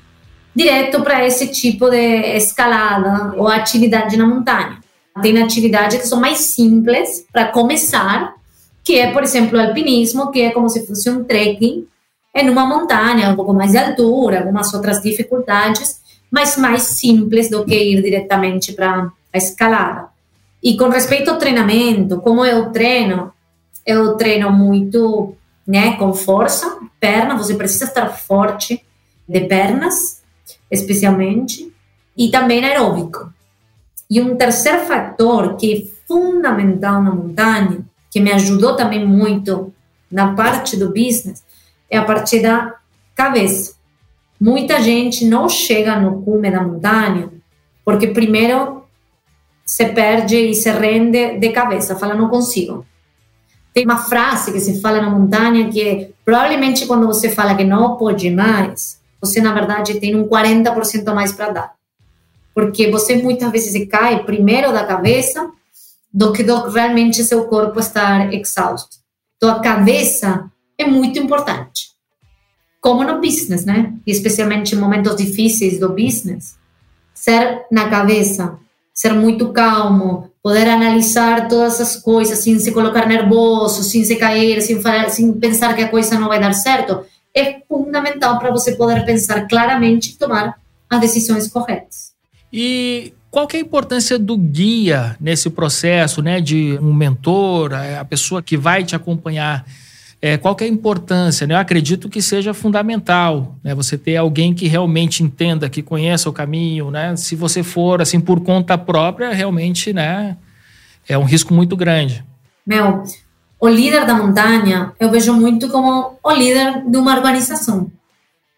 direto 0.54 1.02
para 1.02 1.26
esse 1.26 1.48
tipo 1.48 1.90
de 1.90 2.36
escalada 2.36 3.34
ou 3.38 3.48
atividade 3.48 4.18
na 4.18 4.28
montanha. 4.28 4.83
Tem 5.22 5.42
atividades 5.42 6.00
que 6.00 6.08
são 6.08 6.20
mais 6.20 6.40
simples 6.40 7.26
para 7.32 7.48
começar, 7.48 8.36
que 8.84 9.00
é, 9.00 9.12
por 9.12 9.24
exemplo, 9.24 9.58
o 9.58 9.62
alpinismo, 9.62 10.32
que 10.32 10.42
é 10.42 10.52
como 10.52 10.70
se 10.70 10.86
fosse 10.86 11.10
um 11.10 11.24
trekking 11.24 11.88
em 12.36 12.50
uma 12.50 12.66
montanha, 12.66 13.30
um 13.30 13.36
pouco 13.36 13.54
mais 13.54 13.72
de 13.72 13.78
altura, 13.78 14.40
algumas 14.40 14.74
outras 14.74 15.02
dificuldades, 15.02 16.02
mas 16.32 16.58
mais 16.58 16.82
simples 16.84 17.50
do 17.50 17.64
que 17.64 17.76
ir 17.76 18.02
diretamente 18.02 18.74
para 18.74 19.12
a 19.32 19.38
escalada. 19.38 20.08
E 20.62 20.76
com 20.76 20.90
respeito 20.90 21.30
ao 21.30 21.38
treinamento, 21.38 22.20
como 22.22 22.44
eu 22.44 22.72
treino, 22.72 23.32
eu 23.86 24.16
treino 24.16 24.52
muito 24.52 25.36
né, 25.68 25.96
com 25.98 26.14
força, 26.14 26.80
perna, 27.00 27.38
você 27.38 27.54
precisa 27.54 27.86
estar 27.86 28.08
forte 28.10 28.84
de 29.28 29.42
pernas, 29.42 30.22
especialmente, 30.72 31.72
e 32.18 32.30
também 32.30 32.64
aeróbico. 32.64 33.32
E 34.14 34.22
um 34.22 34.36
terceiro 34.36 34.86
fator 34.86 35.56
que 35.56 35.74
é 35.74 36.08
fundamental 36.08 37.02
na 37.02 37.10
montanha, 37.10 37.80
que 38.12 38.20
me 38.20 38.32
ajudou 38.32 38.76
também 38.76 39.04
muito 39.04 39.74
na 40.12 40.36
parte 40.36 40.78
do 40.78 40.90
business, 40.90 41.44
é 41.90 41.98
a 41.98 42.06
parte 42.06 42.40
da 42.40 42.76
cabeça. 43.16 43.74
Muita 44.40 44.80
gente 44.84 45.26
não 45.26 45.50
chega 45.50 46.00
no 46.00 46.22
cume 46.22 46.52
da 46.52 46.62
montanha 46.62 47.32
porque 47.84 48.06
primeiro 48.06 48.84
se 49.66 49.88
perde 49.88 50.38
e 50.38 50.54
se 50.54 50.70
rende 50.70 51.40
de 51.40 51.50
cabeça, 51.50 51.96
fala 51.96 52.14
não 52.14 52.30
consigo. 52.30 52.86
Tem 53.74 53.84
uma 53.84 53.98
frase 53.98 54.52
que 54.54 54.60
se 54.60 54.80
fala 54.80 55.02
na 55.02 55.10
montanha 55.10 55.72
que 55.72 55.82
é, 55.82 56.10
provavelmente 56.24 56.86
quando 56.86 57.08
você 57.08 57.32
fala 57.32 57.56
que 57.56 57.64
não 57.64 57.98
pode 57.98 58.30
mais, 58.30 59.02
você 59.20 59.42
na 59.42 59.56
verdade 59.56 60.00
tem 60.00 60.16
um 60.16 60.28
40% 60.28 61.08
a 61.08 61.16
mais 61.16 61.32
para 61.32 61.50
dar. 61.50 61.83
Porque 62.54 62.90
você 62.90 63.16
muitas 63.16 63.52
vezes 63.52 63.88
cai 63.90 64.24
primeiro 64.24 64.72
da 64.72 64.86
cabeça 64.86 65.52
do 66.14 66.32
que 66.32 66.44
do 66.44 66.70
realmente 66.70 67.24
seu 67.24 67.46
corpo 67.46 67.80
estar 67.80 68.32
exausto. 68.34 68.98
Então 69.38 69.50
a 69.50 69.60
cabeça 69.60 70.52
é 70.78 70.86
muito 70.86 71.18
importante. 71.18 71.92
Como 72.80 73.04
no 73.04 73.20
business, 73.20 73.66
né? 73.66 73.94
E 74.06 74.12
especialmente 74.12 74.76
em 74.76 74.78
momentos 74.78 75.16
difíceis 75.16 75.80
do 75.80 75.90
business, 75.90 76.56
ser 77.14 77.66
na 77.72 77.90
cabeça, 77.90 78.60
ser 78.94 79.14
muito 79.14 79.52
calmo, 79.52 80.30
poder 80.44 80.68
analisar 80.68 81.48
todas 81.48 81.82
as 81.82 81.96
coisas 81.96 82.40
sem 82.40 82.60
se 82.60 82.72
colocar 82.72 83.08
nervoso, 83.08 83.84
sem 83.84 84.04
se 84.04 84.18
cair, 84.18 84.62
sem, 84.62 84.82
falar, 84.82 85.10
sem 85.10 85.32
pensar 85.34 85.74
que 85.76 85.82
a 85.82 85.90
coisa 85.90 86.20
não 86.20 86.28
vai 86.28 86.40
dar 86.40 86.54
certo, 86.54 87.04
é 87.34 87.62
fundamental 87.68 88.38
para 88.38 88.52
você 88.52 88.76
poder 88.76 89.06
pensar 89.06 89.48
claramente 89.48 90.12
e 90.12 90.18
tomar 90.18 90.56
as 90.90 91.00
decisões 91.00 91.48
corretas. 91.48 92.13
E 92.54 93.14
qual 93.32 93.48
que 93.48 93.58
é 93.58 93.60
a 93.60 93.64
importância 93.64 94.20
do 94.20 94.38
guia 94.38 95.18
nesse 95.20 95.50
processo, 95.50 96.22
né, 96.22 96.40
de 96.40 96.78
um 96.80 96.94
mentor, 96.94 97.72
a 97.74 98.06
pessoa 98.06 98.44
que 98.44 98.56
vai 98.56 98.84
te 98.84 98.96
acompanhar? 98.96 99.66
É, 100.22 100.38
qual 100.38 100.56
que 100.56 100.64
é 100.64 100.68
a 100.68 100.70
importância? 100.70 101.48
Né? 101.48 101.56
Eu 101.56 101.58
acredito 101.58 102.08
que 102.08 102.22
seja 102.22 102.54
fundamental, 102.54 103.58
né? 103.62 103.76
Você 103.76 103.98
ter 103.98 104.16
alguém 104.16 104.54
que 104.54 104.68
realmente 104.70 105.22
entenda, 105.22 105.70
que 105.70 105.82
conheça 105.82 106.30
o 106.30 106.32
caminho, 106.32 106.90
né? 106.90 107.14
Se 107.18 107.36
você 107.36 107.62
for 107.62 108.02
assim 108.02 108.22
por 108.22 108.40
conta 108.40 108.78
própria, 108.78 109.34
realmente, 109.34 109.92
né, 109.92 110.38
é 111.10 111.18
um 111.18 111.26
risco 111.26 111.54
muito 111.54 111.76
grande. 111.76 112.24
Meu, 112.66 113.04
o 113.60 113.68
líder 113.68 114.06
da 114.06 114.14
montanha 114.14 114.94
eu 114.98 115.10
vejo 115.12 115.34
muito 115.34 115.68
como 115.68 116.18
o 116.24 116.32
líder 116.32 116.90
de 116.90 116.98
uma 116.98 117.14
organização. 117.14 117.92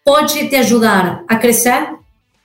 Pode 0.04 0.48
te 0.48 0.54
ajudar 0.54 1.24
a 1.26 1.34
crescer, 1.34 1.88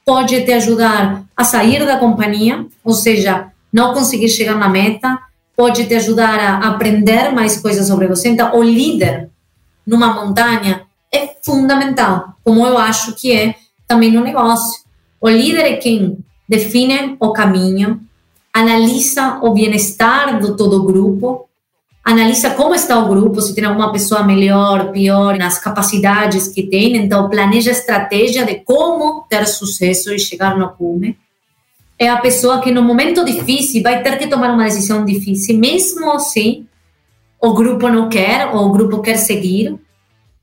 pode 0.06 0.42
te 0.44 0.52
ajudar 0.52 1.24
a 1.36 1.44
sair 1.44 1.86
da 1.86 1.98
companhia, 1.98 2.66
ou 2.84 2.94
seja, 2.94 3.52
não 3.72 3.94
conseguir 3.94 4.30
chegar 4.30 4.56
na 4.56 4.68
meta, 4.68 5.20
pode 5.56 5.86
te 5.86 5.96
ajudar 5.96 6.40
a 6.40 6.70
aprender 6.70 7.32
mais 7.32 7.58
coisas 7.58 7.88
sobre 7.88 8.08
você. 8.08 8.30
Então, 8.30 8.56
o 8.58 8.64
líder 8.64 9.30
numa 9.86 10.14
montanha 10.14 10.84
é 11.12 11.36
fundamental, 11.44 12.36
como 12.44 12.66
eu 12.66 12.78
acho 12.78 13.14
que 13.16 13.32
é 13.32 13.56
também 13.88 14.12
no 14.12 14.22
negócio. 14.22 14.82
O 15.20 15.30
líder 15.30 15.66
é 15.66 15.78
quem 15.78 16.18
define 16.48 17.16
o 17.20 17.32
caminho, 17.32 18.02
analisa 18.54 19.40
o 19.42 19.54
bem-estar 19.54 20.40
do 20.40 20.56
todo 20.56 20.82
o 20.82 20.84
grupo, 20.84 21.48
analisa 22.04 22.52
como 22.52 22.74
está 22.74 23.00
o 23.00 23.08
grupo, 23.08 23.42
se 23.42 23.54
tem 23.54 23.64
alguma 23.64 23.92
pessoa 23.92 24.24
melhor, 24.24 24.92
pior, 24.92 25.38
nas 25.38 25.60
capacidades 25.60 26.48
que 26.48 26.64
tem, 26.64 26.98
então 26.98 27.30
planeja 27.30 27.72
estratégia 27.72 28.46
de 28.46 28.56
como 28.56 29.26
ter 29.30 29.48
sucesso 29.48 30.14
e 30.14 30.20
chegar 30.20 30.58
no 30.58 30.70
cume 30.70 31.18
é 32.02 32.10
a 32.10 32.18
pessoa 32.18 32.60
que 32.62 32.72
no 32.72 32.82
momento 32.82 33.24
difícil 33.24 33.84
vai 33.84 34.02
ter 34.02 34.18
que 34.18 34.26
tomar 34.26 34.52
uma 34.56 34.64
decisão 34.64 35.06
difícil, 35.06 35.60
mesmo 35.60 36.12
assim 36.12 36.66
o 37.40 37.54
grupo 37.54 37.88
não 37.90 38.10
quer 38.10 38.48
ou 38.48 38.66
o 38.66 38.72
grupo 38.72 39.04
quer 39.04 39.18
seguir. 39.18 39.80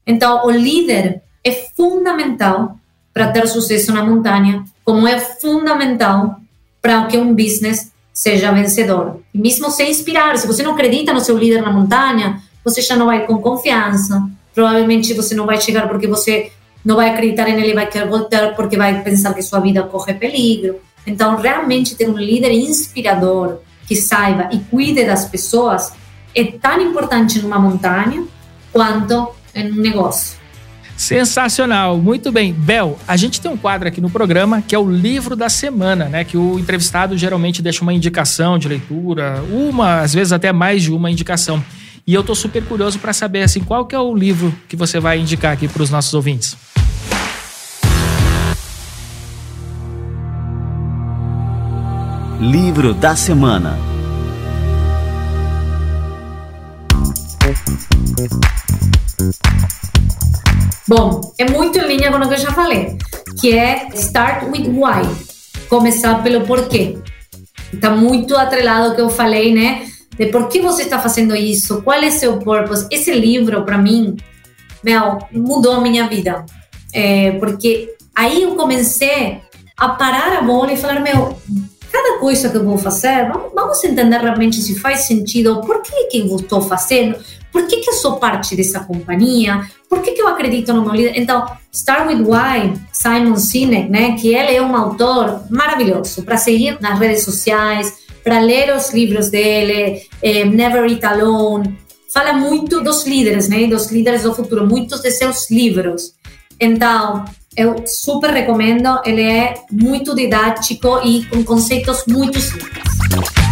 Então, 0.07 0.47
o 0.47 0.53
líder 0.53 1.21
é 1.43 1.51
fundamental 1.77 2.79
para 3.13 3.33
ter 3.33 3.49
sucesso 3.49 3.93
na 3.93 4.05
montanha, 4.05 4.65
como 4.85 5.09
é 5.09 5.19
fundamental 5.19 6.41
para 6.81 7.07
que 7.07 7.19
um 7.19 7.35
business 7.35 7.91
seja 8.19 8.51
vencedor. 8.51 9.21
E 9.33 9.39
mesmo 9.39 9.71
sem 9.71 9.93
inspirar, 9.93 10.37
se 10.37 10.45
você 10.45 10.61
não 10.61 10.73
acredita 10.73 11.13
no 11.13 11.21
seu 11.21 11.39
líder 11.39 11.63
na 11.63 11.73
montanha, 11.73 12.43
você 12.65 12.81
já 12.81 12.97
não 12.97 13.07
vai 13.07 13.25
com 13.25 13.39
confiança. 13.39 14.29
Provavelmente 14.53 15.15
você 15.15 15.37
não 15.37 15.47
vai 15.47 15.61
chegar 15.61 15.89
porque 15.89 16.09
você 16.09 16.51
não 16.85 16.97
vai 16.97 17.11
acreditar 17.11 17.45
nele, 17.45 17.75
vai 17.75 17.87
querer 17.87 18.09
voltar 18.09 18.57
porque 18.57 18.77
vai 18.77 19.05
pensar 19.05 19.33
que 19.35 19.41
sua 19.41 19.61
vida 19.61 19.85
corre 19.85 20.15
perigo. 20.15 20.81
Então, 21.07 21.37
realmente 21.37 21.95
ter 21.95 22.11
um 22.11 22.19
líder 22.19 22.51
inspirador 22.51 23.59
que 23.87 23.95
saiba 23.95 24.49
e 24.53 24.59
cuide 24.59 25.05
das 25.05 25.25
pessoas 25.27 25.93
é 26.35 26.43
tão 26.43 26.83
importante 26.83 27.41
numa 27.41 27.61
montanha 27.61 28.25
quanto 28.73 29.29
em 29.55 29.71
um 29.71 29.77
negócio. 29.77 30.37
Sensacional, 30.99 31.97
muito 31.97 32.33
bem. 32.33 32.53
Bel, 32.53 32.99
a 33.07 33.17
gente 33.17 33.41
tem 33.41 33.49
um 33.49 33.57
quadro 33.57 33.87
aqui 33.87 34.01
no 34.01 34.11
programa 34.11 34.61
que 34.61 34.75
é 34.75 34.79
o 34.79 34.91
livro 34.91 35.37
da 35.37 35.49
semana, 35.49 36.07
né? 36.07 36.25
Que 36.25 36.37
o 36.37 36.59
entrevistado 36.59 37.17
geralmente 37.17 37.63
deixa 37.63 37.83
uma 37.83 37.95
indicação 37.95 38.59
de 38.59 38.67
leitura, 38.67 39.41
uma, 39.49 40.01
às 40.01 40.13
vezes 40.13 40.33
até 40.33 40.53
mais 40.53 40.83
de 40.83 40.93
uma 40.93 41.09
indicação. 41.09 41.65
E 42.05 42.13
eu 42.13 42.25
tô 42.25 42.35
super 42.35 42.65
curioso 42.65 42.99
para 42.99 43.13
saber 43.13 43.43
assim, 43.43 43.61
qual 43.61 43.87
que 43.87 43.95
é 43.95 43.99
o 43.99 44.13
livro 44.13 44.53
que 44.69 44.75
você 44.75 44.99
vai 44.99 45.21
indicar 45.21 45.53
aqui 45.53 45.69
para 45.69 45.85
os 45.85 45.89
nossos 45.89 46.13
ouvintes. 46.15 46.57
Livro 52.41 52.93
da 52.93 53.15
Semana 53.15 53.79
Bom, 60.89 61.21
é 61.37 61.45
muito 61.45 61.79
em 61.79 61.87
linha 61.87 62.11
com 62.11 62.17
o 62.17 62.27
que 62.27 62.33
eu 62.33 62.39
já 62.39 62.51
falei, 62.51 62.97
que 63.39 63.55
é 63.55 63.89
Start 63.93 64.45
with 64.45 64.71
Why. 64.71 65.07
Começar 65.69 66.23
pelo 66.23 66.47
porquê. 66.47 66.97
Está 67.71 67.91
muito 67.91 68.35
atrelado 68.35 68.89
ao 68.89 68.95
que 68.95 69.01
eu 69.03 69.11
falei, 69.11 69.53
né? 69.55 69.87
De 70.17 70.27
por 70.29 70.49
que 70.49 70.63
você 70.63 70.85
está 70.85 70.99
fazendo 70.99 71.37
isso, 71.37 71.83
qual 71.83 72.03
é 72.03 72.11
seu 72.11 72.39
purpose. 72.39 72.87
Esse 72.91 73.13
livro, 73.13 73.67
para 73.67 73.77
mim, 73.77 74.17
meu, 74.83 75.19
mudou 75.31 75.75
a 75.75 75.81
minha 75.83 76.09
vida. 76.09 76.47
É, 76.95 77.33
porque 77.33 77.95
aí 78.17 78.45
eu 78.45 78.57
comecei 78.57 79.43
a 79.77 79.91
parar 79.91 80.39
a 80.39 80.41
bola 80.41 80.73
e 80.73 80.77
falar, 80.79 81.01
meu, 81.01 81.39
cada 81.93 82.19
coisa 82.19 82.49
que 82.49 82.57
eu 82.57 82.65
vou 82.65 82.79
fazer, 82.79 83.31
vamos 83.55 83.85
entender 83.85 84.23
realmente 84.23 84.57
se 84.63 84.79
faz 84.79 85.07
sentido, 85.07 85.61
por 85.61 85.83
que, 85.83 86.05
que 86.05 86.21
eu 86.21 86.37
estou 86.37 86.63
fazendo, 86.63 87.19
por 87.53 87.67
que, 87.67 87.79
que 87.79 87.91
eu 87.91 87.95
sou 87.95 88.17
parte 88.17 88.57
dessa 88.57 88.81
companhia, 88.81 89.63
por 89.89 90.03
que, 90.03 90.13
que 90.13 90.21
eu 90.21 90.29
acredito 90.29 90.73
no 90.73 90.83
meu 90.83 90.95
líder. 90.95 91.13
Então, 91.17 91.47
Start 91.73 92.09
With 92.09 92.23
Why, 92.23 92.75
Simon 92.93 93.37
Sinek, 93.37 93.89
né, 93.89 94.17
que 94.17 94.35
ele 94.35 94.55
é 94.55 94.63
um 94.63 94.77
autor 94.77 95.43
maravilhoso 95.51 96.23
para 96.23 96.37
seguir 96.37 96.79
nas 96.81 96.99
redes 96.99 97.25
sociais, 97.25 97.93
para 98.23 98.41
ler 98.41 98.75
os 98.77 98.93
livros 98.93 99.31
dele, 99.31 100.03
eh, 100.23 100.45
Never 100.45 100.85
Eat 100.85 101.05
Alone, 101.05 101.79
fala 102.13 102.33
muito 102.33 102.83
dos 102.83 103.07
líderes, 103.07 103.49
né, 103.49 103.67
dos 103.67 103.91
líderes 103.91 104.23
do 104.23 104.35
futuro, 104.35 104.67
muitos 104.67 105.01
de 105.01 105.11
seus 105.11 105.51
livros. 105.51 106.13
Então, 106.61 107.25
eu 107.57 107.85
super 107.87 108.31
recomendo, 108.31 109.01
ele 109.05 109.23
é 109.23 109.55
muito 109.71 110.15
didático 110.15 111.01
e 111.05 111.25
com 111.27 111.43
conceitos 111.45 112.05
muito 112.07 112.41
simples. 112.41 113.48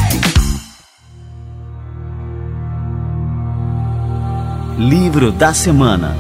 Livro 4.79 5.33
da 5.33 5.55
Semana 5.55 6.15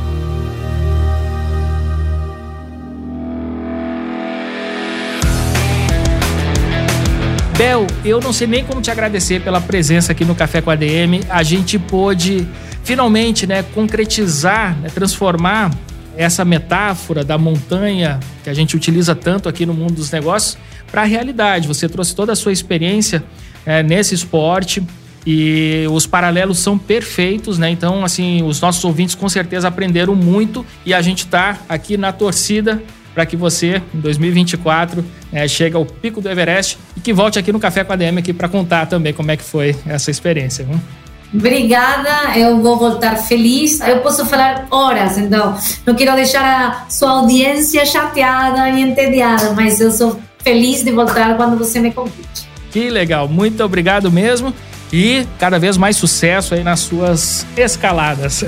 Bel, 7.59 7.87
eu 8.03 8.19
não 8.19 8.33
sei 8.33 8.47
nem 8.47 8.65
como 8.65 8.81
te 8.81 8.91
agradecer 8.91 9.43
pela 9.43 9.61
presença 9.61 10.13
aqui 10.13 10.25
no 10.25 10.35
Café 10.35 10.63
com 10.63 10.71
a 10.71 10.75
DM. 10.75 11.21
A 11.29 11.43
gente 11.43 11.79
pôde 11.79 12.49
finalmente 12.83 13.47
né, 13.47 13.63
concretizar, 13.63 14.75
né, 14.79 14.89
transformar 14.89 15.71
essa 16.17 16.43
metáfora 16.43 17.23
da 17.23 17.37
montanha 17.37 18.19
que 18.43 18.49
a 18.49 18.55
gente 18.55 18.75
utiliza 18.75 19.15
tanto 19.15 19.51
aqui 19.51 19.67
no 19.67 19.75
mundo 19.75 19.97
dos 19.97 20.11
negócios 20.11 20.57
para 20.91 21.03
a 21.03 21.05
realidade. 21.05 21.69
Você 21.69 21.91
trouxe 21.91 22.15
toda 22.15 22.33
a 22.33 22.37
sua 22.37 22.53
experiência 22.53 23.23
é, 23.67 23.83
nesse 23.83 24.15
esporte 24.15 24.83
e 25.27 25.85
os 25.91 26.07
paralelos 26.07 26.61
são 26.61 26.79
perfeitos, 26.79 27.59
né? 27.59 27.68
Então, 27.68 28.05
assim, 28.05 28.43
os 28.45 28.61
nossos 28.61 28.85
ouvintes 28.85 29.16
com 29.16 29.29
certeza 29.29 29.66
aprenderam 29.66 30.14
muito 30.14 30.64
e 30.85 30.95
a 30.95 31.03
gente 31.03 31.24
está 31.24 31.59
aqui 31.68 31.97
na 31.97 32.12
torcida 32.12 32.81
para 33.12 33.27
que 33.27 33.37
você, 33.37 33.83
em 33.95 33.99
2024, 33.99 35.05
é, 35.33 35.49
chegue 35.49 35.74
ao 35.74 35.85
pico 35.85 36.20
do 36.20 36.29
Everest 36.29 36.79
e 36.97 37.01
que 37.01 37.12
volte 37.12 37.39
aqui 37.39 37.51
no 37.51 37.59
Café 37.59 37.83
com 37.83 37.93
a 37.93 37.97
DM 37.97 38.18
aqui 38.18 38.33
para 38.33 38.49
contar 38.49 38.87
também 38.87 39.12
como 39.12 39.31
é 39.31 39.37
que 39.37 39.43
foi 39.43 39.74
essa 39.87 40.11
experiência. 40.11 40.64
Viu? 40.64 40.79
Obrigada, 41.35 42.39
eu 42.39 42.61
vou 42.62 42.79
voltar 42.79 43.16
feliz. 43.16 43.81
Eu 43.81 43.99
posso 44.01 44.24
falar 44.27 44.66
horas, 44.70 45.18
então 45.18 45.57
não 45.85 45.95
quero 45.95 46.14
deixar 46.14 46.85
a 46.87 46.91
sua 46.91 47.11
audiência 47.11 47.85
chateada 47.85 48.68
e 48.70 48.83
entediada, 48.83 49.53
mas 49.55 49.81
eu 49.81 49.91
sou 49.91 50.20
feliz 50.39 50.85
de 50.85 50.93
voltar 50.93 51.37
quando 51.37 51.59
você 51.59 51.81
me 51.81 51.91
convide. 51.91 52.47
Que 52.70 52.91
legal, 52.91 53.27
muito 53.27 53.64
obrigado 53.64 54.12
mesmo 54.12 54.55
e 54.97 55.28
cada 55.38 55.59
vez 55.59 55.76
mais 55.76 55.94
sucesso 55.94 56.55
aí 56.55 56.64
nas 56.64 56.80
suas 56.80 57.47
escaladas. 57.55 58.42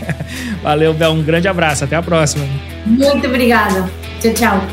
Valeu, 0.62 0.94
Bel, 0.94 1.10
um 1.10 1.22
grande 1.22 1.46
abraço, 1.46 1.84
até 1.84 1.94
a 1.94 2.02
próxima. 2.02 2.46
Muito 2.86 3.26
obrigada. 3.26 3.90
Tchau, 4.18 4.32
tchau. 4.32 4.66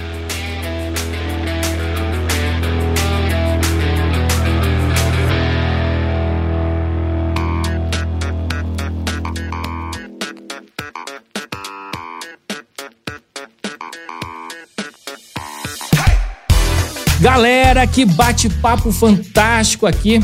Galera, 17.20 17.86
que 17.86 18.05
bate-papo 18.05 18.93
fantástico 18.93 19.86
aqui 19.86 20.22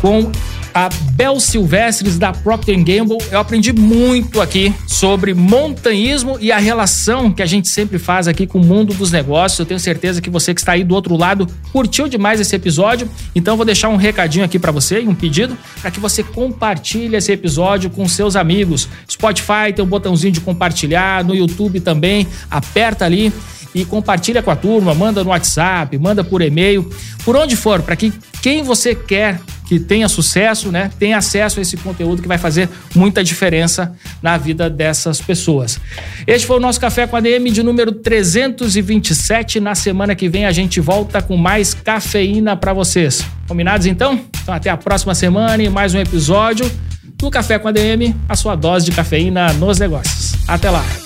com 0.00 0.30
a 0.76 0.90
Bel 1.12 1.40
Silvestres 1.40 2.18
da 2.18 2.32
Procter 2.32 2.76
Gamble. 2.84 3.16
Eu 3.30 3.38
aprendi 3.38 3.72
muito 3.72 4.42
aqui 4.42 4.74
sobre 4.86 5.32
montanhismo 5.32 6.36
e 6.38 6.52
a 6.52 6.58
relação 6.58 7.32
que 7.32 7.42
a 7.42 7.46
gente 7.46 7.66
sempre 7.66 7.98
faz 7.98 8.28
aqui 8.28 8.46
com 8.46 8.60
o 8.60 8.64
mundo 8.64 8.92
dos 8.92 9.10
negócios. 9.10 9.58
Eu 9.58 9.64
tenho 9.64 9.80
certeza 9.80 10.20
que 10.20 10.28
você 10.28 10.52
que 10.52 10.60
está 10.60 10.72
aí 10.72 10.84
do 10.84 10.94
outro 10.94 11.16
lado 11.16 11.46
curtiu 11.72 12.08
demais 12.08 12.40
esse 12.40 12.54
episódio. 12.54 13.08
Então 13.34 13.56
vou 13.56 13.64
deixar 13.64 13.88
um 13.88 13.96
recadinho 13.96 14.44
aqui 14.44 14.58
para 14.58 14.70
você 14.70 15.00
e 15.00 15.08
um 15.08 15.14
pedido 15.14 15.56
para 15.80 15.90
que 15.90 15.98
você 15.98 16.22
compartilhe 16.22 17.16
esse 17.16 17.32
episódio 17.32 17.88
com 17.88 18.06
seus 18.06 18.36
amigos. 18.36 18.86
Spotify 19.10 19.72
tem 19.74 19.82
um 19.82 19.88
botãozinho 19.88 20.34
de 20.34 20.42
compartilhar, 20.42 21.24
no 21.24 21.34
YouTube 21.34 21.80
também. 21.80 22.26
Aperta 22.50 23.06
ali 23.06 23.32
e 23.74 23.82
compartilha 23.86 24.42
com 24.42 24.50
a 24.50 24.56
turma, 24.56 24.94
manda 24.94 25.24
no 25.24 25.30
WhatsApp, 25.30 25.96
manda 25.98 26.22
por 26.22 26.42
e-mail, 26.42 26.86
por 27.24 27.34
onde 27.34 27.56
for, 27.56 27.80
para 27.80 27.96
que 27.96 28.12
quem 28.42 28.62
você 28.62 28.94
quer 28.94 29.40
que 29.66 29.80
tenha 29.80 30.08
sucesso, 30.08 30.70
né, 30.70 30.90
tenha 30.98 31.18
acesso 31.18 31.58
a 31.58 31.62
esse 31.62 31.76
conteúdo 31.76 32.22
que 32.22 32.28
vai 32.28 32.38
fazer 32.38 32.68
muita 32.94 33.22
diferença 33.22 33.92
na 34.22 34.36
vida 34.36 34.70
dessas 34.70 35.20
pessoas. 35.20 35.78
Este 36.26 36.46
foi 36.46 36.56
o 36.56 36.60
nosso 36.60 36.80
Café 36.80 37.06
com 37.06 37.16
a 37.16 37.20
DM 37.20 37.50
de 37.50 37.62
número 37.62 37.92
327. 37.92 39.60
Na 39.60 39.74
semana 39.74 40.14
que 40.14 40.28
vem 40.28 40.46
a 40.46 40.52
gente 40.52 40.80
volta 40.80 41.20
com 41.20 41.36
mais 41.36 41.74
cafeína 41.74 42.56
para 42.56 42.72
vocês. 42.72 43.24
Combinados 43.48 43.86
então? 43.86 44.20
Então 44.42 44.54
até 44.54 44.70
a 44.70 44.76
próxima 44.76 45.14
semana 45.14 45.62
e 45.62 45.68
mais 45.68 45.94
um 45.94 45.98
episódio 45.98 46.70
do 47.16 47.30
Café 47.30 47.58
com 47.58 47.68
a 47.68 47.72
DM, 47.72 48.14
a 48.28 48.36
sua 48.36 48.54
dose 48.54 48.84
de 48.84 48.92
cafeína 48.92 49.52
nos 49.54 49.78
negócios. 49.78 50.34
Até 50.46 50.70
lá. 50.70 51.05